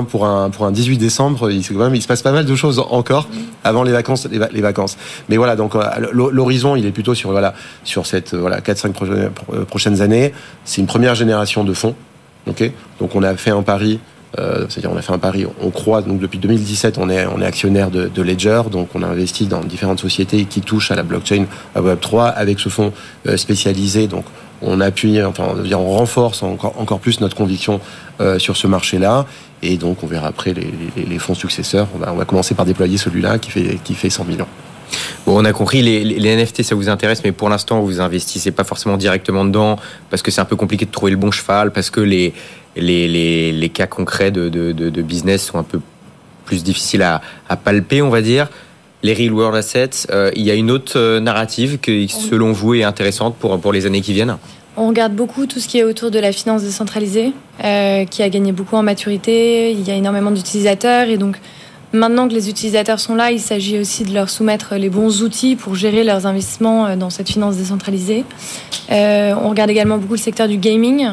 pour 0.10 0.26
un 0.26 0.50
pour 0.50 0.66
un 0.66 0.72
18 0.72 0.98
décembre, 0.98 1.50
il, 1.50 1.64
se 1.64 2.08
passe 2.08 2.22
pas 2.22 2.32
mal 2.32 2.46
de 2.46 2.56
choses 2.56 2.80
encore 2.80 3.28
avant 3.64 3.84
les 3.84 3.92
vacances, 3.92 4.28
les, 4.30 4.62
vacances. 4.62 4.98
Mais 5.30 5.38
voilà, 5.38 5.56
donc 5.56 5.74
l'horizon, 6.12 6.76
il 6.76 6.86
est 6.86 6.92
plutôt 6.92 7.16
sur 7.16 7.32
voilà 7.32 7.54
sur 7.84 8.06
cette 8.06 8.36
voilà 8.36 8.60
4-5 8.60 9.66
prochaines, 9.66 10.02
années. 10.02 10.34
C'est 10.66 10.82
une 10.82 10.88
première 10.88 11.16
génération 11.16 11.64
de 11.64 11.74
fonds. 11.74 11.96
Donc 12.46 13.16
on 13.16 13.24
a 13.24 13.36
fait 13.36 13.52
un 13.52 13.64
pari 13.64 14.00
euh, 14.40 14.66
c'est-à-dire 14.68 14.92
on 14.92 14.98
a 14.98 15.02
fait 15.02 15.14
un 15.14 15.20
pari, 15.20 15.46
on 15.62 15.70
croit, 15.70 16.02
donc 16.02 16.20
depuis 16.20 16.40
2017 16.40 16.98
on 16.98 17.10
est, 17.10 17.26
on 17.28 17.40
est 17.40 17.46
actionnaire 17.46 17.92
de, 17.92 18.22
Ledger, 18.22 18.64
donc 18.72 18.90
on 18.96 19.04
a 19.04 19.08
investi 19.08 19.46
dans 19.46 19.62
différentes 19.62 20.00
sociétés 20.00 20.46
qui 20.46 20.62
touchent 20.62 20.92
à 20.92 20.96
la 20.96 21.04
blockchain, 21.04 21.46
à 21.76 21.82
Web3, 21.82 22.34
avec 22.34 22.60
ce 22.60 22.70
fonds 22.70 22.94
euh, 23.28 23.38
spécialisé, 23.38 24.08
donc 24.08 24.26
on 24.62 24.82
appuie, 24.82 25.22
enfin 25.22 25.44
on, 25.72 25.92
renforce 25.92 26.42
encore, 26.42 26.74
encore 26.80 27.00
plus 27.00 27.20
notre 27.20 27.36
conviction 27.36 27.80
euh, 28.22 28.40
sur 28.40 28.58
ce 28.58 28.66
marché-là, 28.66 29.28
et 29.62 29.78
donc 29.78 30.04
on 30.04 30.08
verra 30.08 30.28
après 30.28 30.54
les, 30.54 31.20
fonds 31.20 31.36
successeurs, 31.36 31.88
on 31.96 32.00
va, 32.00 32.12
on 32.12 32.16
va 32.16 32.26
commencer 32.26 32.56
par 32.56 32.66
déployer 32.66 32.98
celui-là 32.98 33.38
qui 33.38 33.52
fait, 33.52 33.78
qui 33.84 33.94
fait 33.94 34.10
100 34.10 34.26
millions. 34.26 34.48
Bon, 35.26 35.42
on 35.42 35.46
a 35.46 35.54
compris, 35.54 35.82
les, 35.82 36.04
les, 36.04 36.36
NFT, 36.36 36.64
ça 36.64 36.76
vous 36.76 36.90
intéresse, 36.90 37.24
mais 37.24 37.32
pour 37.32 37.50
l'instant, 37.50 37.82
vous 37.82 38.02
investissez 38.02 38.52
pas 38.52 38.64
forcément 38.64 38.98
directement 38.98 39.46
dedans, 39.46 39.78
parce 40.10 40.22
que 40.22 40.32
c'est 40.32 40.42
un 40.42 40.46
peu 40.46 40.56
compliqué 40.56 40.86
de 40.86 40.92
trouver 40.92 41.12
le 41.12 41.18
bon 41.18 41.32
cheval, 41.32 41.72
parce 41.72 41.90
que 41.90 42.02
les, 42.02 42.34
les, 42.76 43.08
les, 43.08 43.52
les 43.52 43.70
cas 43.70 43.88
concrets 43.88 44.32
de, 44.32 44.50
de, 44.50 44.72
de, 44.72 44.90
de, 44.90 45.02
business 45.02 45.46
sont 45.46 45.58
un 45.58 45.64
peu 45.64 45.80
plus 46.46 46.64
difficiles 46.64 47.04
à, 47.04 47.22
à 47.50 47.56
palper, 47.56 48.02
on 48.02 48.10
va 48.10 48.22
dire. 48.22 48.50
Les 49.02 49.14
real 49.14 49.34
world 49.34 49.56
assets, 49.56 50.08
euh, 50.12 50.32
il 50.36 50.44
y 50.44 50.52
a 50.52 50.54
une 50.54 50.72
autre 50.72 50.94
euh, 50.98 51.20
narrative 51.20 51.78
qui, 51.80 52.08
selon 52.08 52.54
vous, 52.54 52.76
est 52.76 52.84
intéressante 52.84 53.36
pour, 53.36 53.60
pour 53.60 53.74
les 53.74 53.86
années 53.86 54.02
qui 54.02 54.14
viennent? 54.14 54.38
On 54.76 54.88
regarde 54.88 55.14
beaucoup 55.14 55.46
tout 55.46 55.60
ce 55.60 55.68
qui 55.68 55.78
est 55.78 55.84
autour 55.84 56.10
de 56.10 56.20
la 56.20 56.32
finance 56.32 56.64
décentralisée, 56.64 57.34
euh, 57.64 58.06
qui 58.06 58.24
a 58.24 58.30
gagné 58.30 58.52
beaucoup 58.54 58.76
en 58.76 58.82
maturité. 58.82 59.72
Il 59.72 59.86
y 59.86 59.92
a 59.92 59.96
énormément 59.96 60.32
d'utilisateurs 60.32 61.10
et 61.10 61.18
donc 61.18 61.38
maintenant 61.94 62.28
que 62.28 62.34
les 62.34 62.50
utilisateurs 62.50 63.00
sont 63.00 63.16
là, 63.16 63.32
il 63.32 63.40
s'agit 63.40 63.80
aussi 63.80 64.04
de 64.04 64.14
leur 64.14 64.30
soumettre 64.30 64.76
les 64.76 64.90
bons 64.90 65.22
outils 65.22 65.56
pour 65.56 65.76
gérer 65.76 66.04
leurs 66.04 66.26
investissements 66.26 66.88
euh, 66.88 66.96
dans 66.96 67.10
cette 67.10 67.30
finance 67.30 67.56
décentralisée. 67.56 68.26
Euh, 68.92 69.34
on 69.42 69.50
regarde 69.50 69.70
également 69.70 69.98
beaucoup 69.98 70.14
le 70.14 70.20
secteur 70.20 70.48
du 70.48 70.58
gaming, 70.58 71.12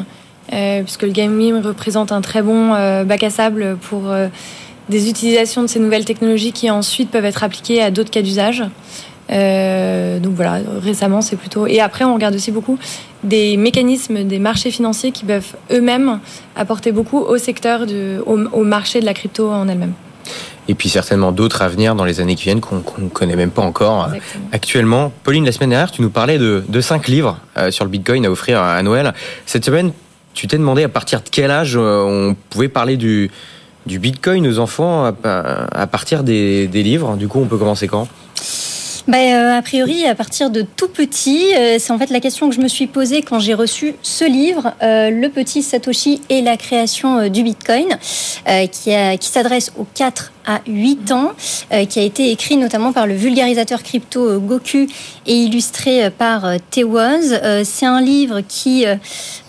euh, 0.51 0.83
puisque 0.83 1.03
le 1.03 1.11
gaming 1.11 1.61
représente 1.61 2.11
un 2.11 2.21
très 2.21 2.41
bon 2.41 2.71
bac 3.05 3.23
à 3.23 3.29
sable 3.29 3.77
pour 3.81 4.11
des 4.89 5.09
utilisations 5.09 5.61
de 5.61 5.67
ces 5.67 5.79
nouvelles 5.79 6.03
technologies 6.03 6.51
qui 6.51 6.69
ensuite 6.69 7.09
peuvent 7.11 7.25
être 7.25 7.43
appliquées 7.43 7.81
à 7.81 7.91
d'autres 7.91 8.11
cas 8.11 8.21
d'usage. 8.21 8.63
Donc 9.29 10.33
voilà, 10.35 10.59
récemment 10.81 11.21
c'est 11.21 11.37
plutôt. 11.37 11.67
Et 11.67 11.79
après, 11.79 12.03
on 12.03 12.15
regarde 12.15 12.35
aussi 12.35 12.51
beaucoup 12.51 12.77
des 13.23 13.55
mécanismes 13.55 14.23
des 14.23 14.39
marchés 14.39 14.71
financiers 14.71 15.11
qui 15.11 15.23
peuvent 15.23 15.55
eux-mêmes 15.71 16.19
apporter 16.57 16.91
beaucoup 16.91 17.19
au 17.19 17.37
secteur, 17.37 17.85
au 18.25 18.63
marché 18.63 18.99
de 18.99 19.05
la 19.05 19.13
crypto 19.13 19.49
en 19.49 19.69
elle-même 19.69 19.93
et 20.67 20.75
puis 20.75 20.89
certainement 20.89 21.31
d'autres 21.31 21.61
à 21.61 21.67
venir 21.67 21.95
dans 21.95 22.05
les 22.05 22.19
années 22.19 22.35
qui 22.35 22.43
viennent 22.43 22.61
qu'on 22.61 22.83
ne 22.97 23.09
connaît 23.09 23.35
même 23.35 23.51
pas 23.51 23.61
encore 23.61 24.05
Exactement. 24.13 24.45
actuellement. 24.51 25.13
Pauline, 25.23 25.45
la 25.45 25.51
semaine 25.51 25.71
dernière, 25.71 25.91
tu 25.91 26.01
nous 26.01 26.09
parlais 26.09 26.37
de, 26.37 26.63
de 26.67 26.81
cinq 26.81 27.07
livres 27.07 27.39
euh, 27.57 27.71
sur 27.71 27.85
le 27.85 27.91
Bitcoin 27.91 28.25
à 28.25 28.31
offrir 28.31 28.61
à 28.61 28.81
Noël. 28.83 29.13
Cette 29.45 29.65
semaine, 29.65 29.91
tu 30.33 30.47
t'es 30.47 30.57
demandé 30.57 30.83
à 30.83 30.89
partir 30.89 31.21
de 31.21 31.29
quel 31.29 31.51
âge 31.51 31.75
euh, 31.75 32.03
on 32.03 32.35
pouvait 32.49 32.69
parler 32.69 32.97
du, 32.97 33.31
du 33.85 33.99
Bitcoin 33.99 34.47
aux 34.47 34.59
enfants 34.59 35.13
à, 35.23 35.81
à 35.81 35.87
partir 35.87 36.23
des, 36.23 36.67
des, 36.67 36.83
livres. 36.83 37.15
Du 37.17 37.27
coup, 37.27 37.39
on 37.41 37.47
peut 37.47 37.57
commencer 37.57 37.87
quand? 37.87 38.07
Bah, 39.07 39.55
A 39.57 39.61
priori, 39.61 40.05
à 40.05 40.15
partir 40.15 40.49
de 40.49 40.61
tout 40.61 40.87
petit, 40.87 41.47
c'est 41.79 41.91
en 41.91 41.97
fait 41.97 42.09
la 42.09 42.19
question 42.19 42.49
que 42.49 42.55
je 42.55 42.61
me 42.61 42.67
suis 42.67 42.87
posée 42.87 43.21
quand 43.21 43.39
j'ai 43.39 43.53
reçu 43.53 43.95
ce 44.01 44.25
livre, 44.25 44.73
Le 44.81 45.27
petit 45.27 45.63
Satoshi 45.63 46.21
et 46.29 46.41
la 46.41 46.57
création 46.57 47.27
du 47.29 47.43
Bitcoin, 47.43 47.87
qui, 48.71 48.91
qui 49.19 49.27
s'adresse 49.27 49.71
aux 49.77 49.85
4 49.93 50.31
à 50.45 50.61
8 50.67 51.11
ans, 51.11 51.31
qui 51.89 51.99
a 51.99 52.01
été 52.01 52.31
écrit 52.31 52.57
notamment 52.57 52.93
par 52.93 53.07
le 53.07 53.13
vulgarisateur 53.13 53.83
crypto 53.83 54.39
Goku 54.39 54.87
et 55.27 55.35
illustré 55.35 56.09
par 56.09 56.45
Tewoz. 56.71 57.39
c'est 57.63 57.85
un 57.85 58.01
livre 58.01 58.41
qui 58.47 58.85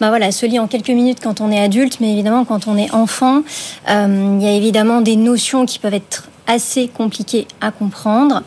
bah, 0.01 0.09
voilà, 0.09 0.33
se 0.33 0.47
lit 0.47 0.59
en 0.59 0.67
quelques 0.67 0.89
minutes 0.91 1.19
quand 1.23 1.41
on 1.41 1.51
est 1.51 1.63
adulte, 1.63 1.99
mais 2.01 2.13
évidemment 2.13 2.45
quand 2.45 2.69
on 2.69 2.77
est 2.77 2.93
enfant, 2.93 3.43
il 3.89 4.43
y 4.43 4.47
a 4.47 4.53
évidemment 4.53 5.01
des 5.01 5.17
notions 5.17 5.67
qui 5.67 5.79
peuvent 5.79 5.95
être 5.95 6.29
assez 6.53 6.89
compliquées 6.89 7.47
à 7.61 7.71
comprendre. 7.71 8.43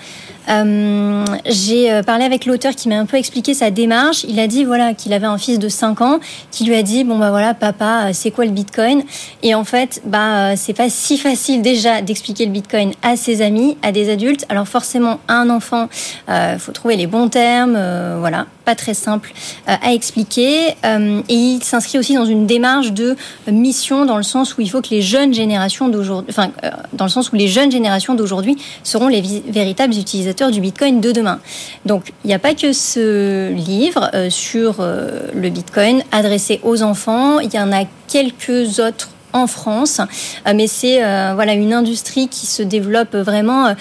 Euh, 0.50 1.26
j'ai 1.46 1.92
euh, 1.92 2.04
parlé 2.04 2.24
avec 2.24 2.46
l'auteur 2.46 2.76
qui 2.76 2.88
m'a 2.90 3.00
un 3.00 3.06
peu 3.06 3.18
expliqué 3.18 3.54
sa 3.54 3.72
démarche. 3.72 4.26
Il 4.28 4.40
a 4.40 4.48
dit 4.48 4.64
voilà 4.64 4.94
qu'il 4.94 5.14
avait 5.14 5.26
un 5.26 5.38
fils 5.38 5.60
de 5.60 5.70
5 5.70 6.02
ans 6.02 6.20
qui 6.52 6.66
lui 6.66 6.76
a 6.76 6.84
dit 6.84 7.04
bon 7.04 7.18
bah 7.18 7.32
voilà 7.32 7.54
papa 7.54 8.06
euh, 8.06 8.10
c'est 8.14 8.32
quoi 8.32 8.46
le 8.46 8.52
Bitcoin? 8.52 9.04
Et 9.44 9.56
en 9.56 9.64
fait 9.64 10.02
bah 10.06 10.56
c'est 10.56 10.74
pas 10.74 10.90
si 10.90 11.18
facile 11.18 11.62
déjà 11.62 12.02
d'expliquer 12.02 12.46
le 12.46 12.52
Bitcoin 12.52 12.92
à 13.02 13.16
ses 13.16 13.42
amis, 13.42 13.78
à 13.82 13.92
des 13.92 14.12
adultes. 14.12 14.46
Alors 14.50 14.68
forcément 14.68 15.20
un 15.28 15.50
enfant, 15.50 15.90
il 16.28 16.60
faut 16.60 16.72
trouver 16.72 16.96
les 16.96 17.08
bons 17.08 17.30
termes, 17.30 17.78
voilà 18.20 18.46
pas 18.66 18.76
très 18.76 18.96
simple 18.96 19.32
à 19.68 19.94
expliquer. 19.94 20.70
et 20.70 21.34
il 21.34 21.64
s'inscrit 21.64 22.00
aussi 22.00 22.16
dans 22.16 22.26
une 22.26 22.48
démarche 22.48 22.94
de 22.94 23.16
mission 23.48 24.06
dans 24.06 24.18
le 24.18 24.24
sens 24.24 24.58
où 24.58 24.62
il 24.62 24.70
faut 24.70 24.82
que 24.82 24.90
les 24.90 25.04
jeunes 25.04 25.34
générations 25.34 25.88
d'aujourd'hui, 25.88 26.32
enfin 26.32 26.52
dans 26.94 27.06
le 27.06 27.12
sens 27.12 27.32
où 27.32 27.36
les 27.36 27.48
jeunes 27.48 27.72
générations 27.72 27.95
d'aujourd'hui 28.16 28.58
seront 28.84 29.08
les 29.08 29.22
véritables 29.48 29.94
utilisateurs 29.96 30.52
du 30.52 30.62
Bitcoin 30.62 31.02
de 31.02 31.12
demain. 31.12 31.40
Donc, 31.86 32.14
il 32.24 32.28
n'y 32.28 32.34
a 32.34 32.40
pas 32.40 32.54
que 32.54 32.74
ce 32.74 33.52
livre 33.54 34.10
euh, 34.14 34.30
sur 34.30 34.78
euh, 34.80 35.28
le 35.34 35.50
Bitcoin 35.50 36.04
adressé 36.12 36.60
aux 36.64 36.84
enfants. 36.84 37.40
Il 37.40 37.54
y 37.54 37.60
en 37.60 37.72
a 37.72 37.86
quelques 38.08 38.80
autres 38.80 39.10
en 39.34 39.48
France, 39.48 40.00
euh, 40.48 40.54
mais 40.56 40.68
c'est 40.68 41.00
voilà 41.34 41.54
une 41.54 41.74
industrie 41.74 42.28
qui 42.28 42.46
se 42.46 42.64
développe 42.64 43.16
vraiment 43.16 43.76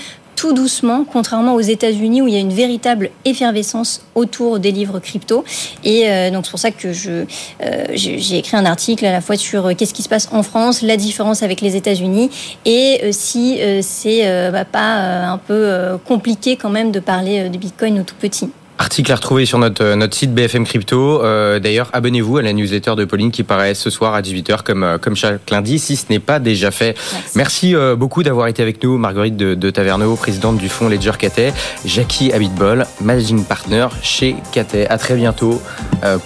doucement, 0.52 1.04
contrairement 1.10 1.54
aux 1.54 1.60
États-Unis 1.60 2.22
où 2.22 2.28
il 2.28 2.34
y 2.34 2.36
a 2.36 2.40
une 2.40 2.52
véritable 2.52 3.10
effervescence 3.24 4.02
autour 4.14 4.58
des 4.58 4.70
livres 4.70 4.98
crypto. 4.98 5.44
Et 5.84 6.08
euh, 6.08 6.30
donc 6.30 6.44
c'est 6.44 6.50
pour 6.50 6.60
ça 6.60 6.70
que 6.70 6.92
je 6.92 7.24
euh, 7.62 7.84
j'ai 7.94 8.38
écrit 8.38 8.56
un 8.56 8.66
article 8.66 9.04
à 9.06 9.12
la 9.12 9.20
fois 9.20 9.36
sur 9.36 9.66
euh, 9.66 9.74
qu'est-ce 9.74 9.94
qui 9.94 10.02
se 10.02 10.08
passe 10.08 10.28
en 10.32 10.42
France, 10.42 10.82
la 10.82 10.96
différence 10.96 11.42
avec 11.42 11.60
les 11.60 11.76
États-Unis, 11.76 12.30
et 12.64 13.12
si 13.12 13.58
c'est 13.82 14.50
bah, 14.50 14.64
pas 14.64 15.26
un 15.26 15.38
peu 15.38 15.98
compliqué 16.04 16.56
quand 16.56 16.70
même 16.70 16.90
de 16.90 17.00
parler 17.00 17.48
de 17.48 17.58
Bitcoin 17.58 18.00
au 18.00 18.02
tout 18.02 18.14
petit. 18.18 18.50
Article 18.76 19.12
à 19.12 19.16
retrouver 19.16 19.46
sur 19.46 19.58
notre, 19.58 19.84
euh, 19.84 19.94
notre 19.94 20.16
site 20.16 20.34
BFM 20.34 20.64
Crypto. 20.64 21.22
Euh, 21.22 21.60
d'ailleurs, 21.60 21.90
abonnez-vous 21.92 22.38
à 22.38 22.42
la 22.42 22.52
newsletter 22.52 22.96
de 22.96 23.04
Pauline 23.04 23.30
qui 23.30 23.44
paraît 23.44 23.74
ce 23.74 23.88
soir 23.88 24.14
à 24.14 24.20
18h 24.20 24.64
comme, 24.64 24.82
euh, 24.82 24.98
comme 24.98 25.14
chaque 25.14 25.48
lundi, 25.50 25.78
si 25.78 25.94
ce 25.94 26.06
n'est 26.10 26.18
pas 26.18 26.40
déjà 26.40 26.72
fait. 26.72 26.96
Merci, 27.36 27.74
beaucoup 27.96 28.22
d'avoir 28.22 28.48
été 28.48 28.62
avec 28.62 28.82
nous, 28.82 28.98
Marguerite 28.98 29.36
de, 29.36 29.54
de 29.54 29.70
Taverneau, 29.70 30.16
présidente 30.16 30.58
du 30.58 30.68
fonds 30.68 30.88
Ledger 30.88 31.12
Catet, 31.18 31.52
Jackie 31.84 32.32
Habitbol, 32.32 32.86
managing 33.00 33.44
partner 33.44 33.86
chez 34.02 34.36
Catet. 34.52 34.86
À 34.88 34.98
très 34.98 35.14
bientôt 35.14 35.60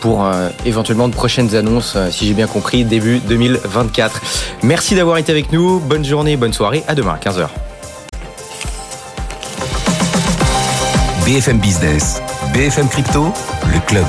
pour 0.01 0.29
éventuellement 0.67 1.09
de 1.09 1.15
prochaines 1.15 1.55
annonces, 1.55 1.97
si 2.11 2.27
j'ai 2.27 2.35
bien 2.35 2.47
compris, 2.47 2.85
début 2.85 3.21
2024. 3.21 4.21
Merci 4.63 4.95
d'avoir 4.95 5.19
été 5.19 5.33
avec 5.33 5.53
nous. 5.53 5.81
Bonne 5.81 6.05
journée, 6.05 6.37
bonne 6.37 6.53
soirée. 6.53 6.83
À 6.89 6.95
demain 6.95 7.19
à 7.21 7.29
15h. 7.29 7.49
BFM 11.29 11.59
Business, 11.59 12.23
BFM 12.53 12.89
Crypto, 12.89 13.33
le 13.73 13.81
club. 13.87 14.07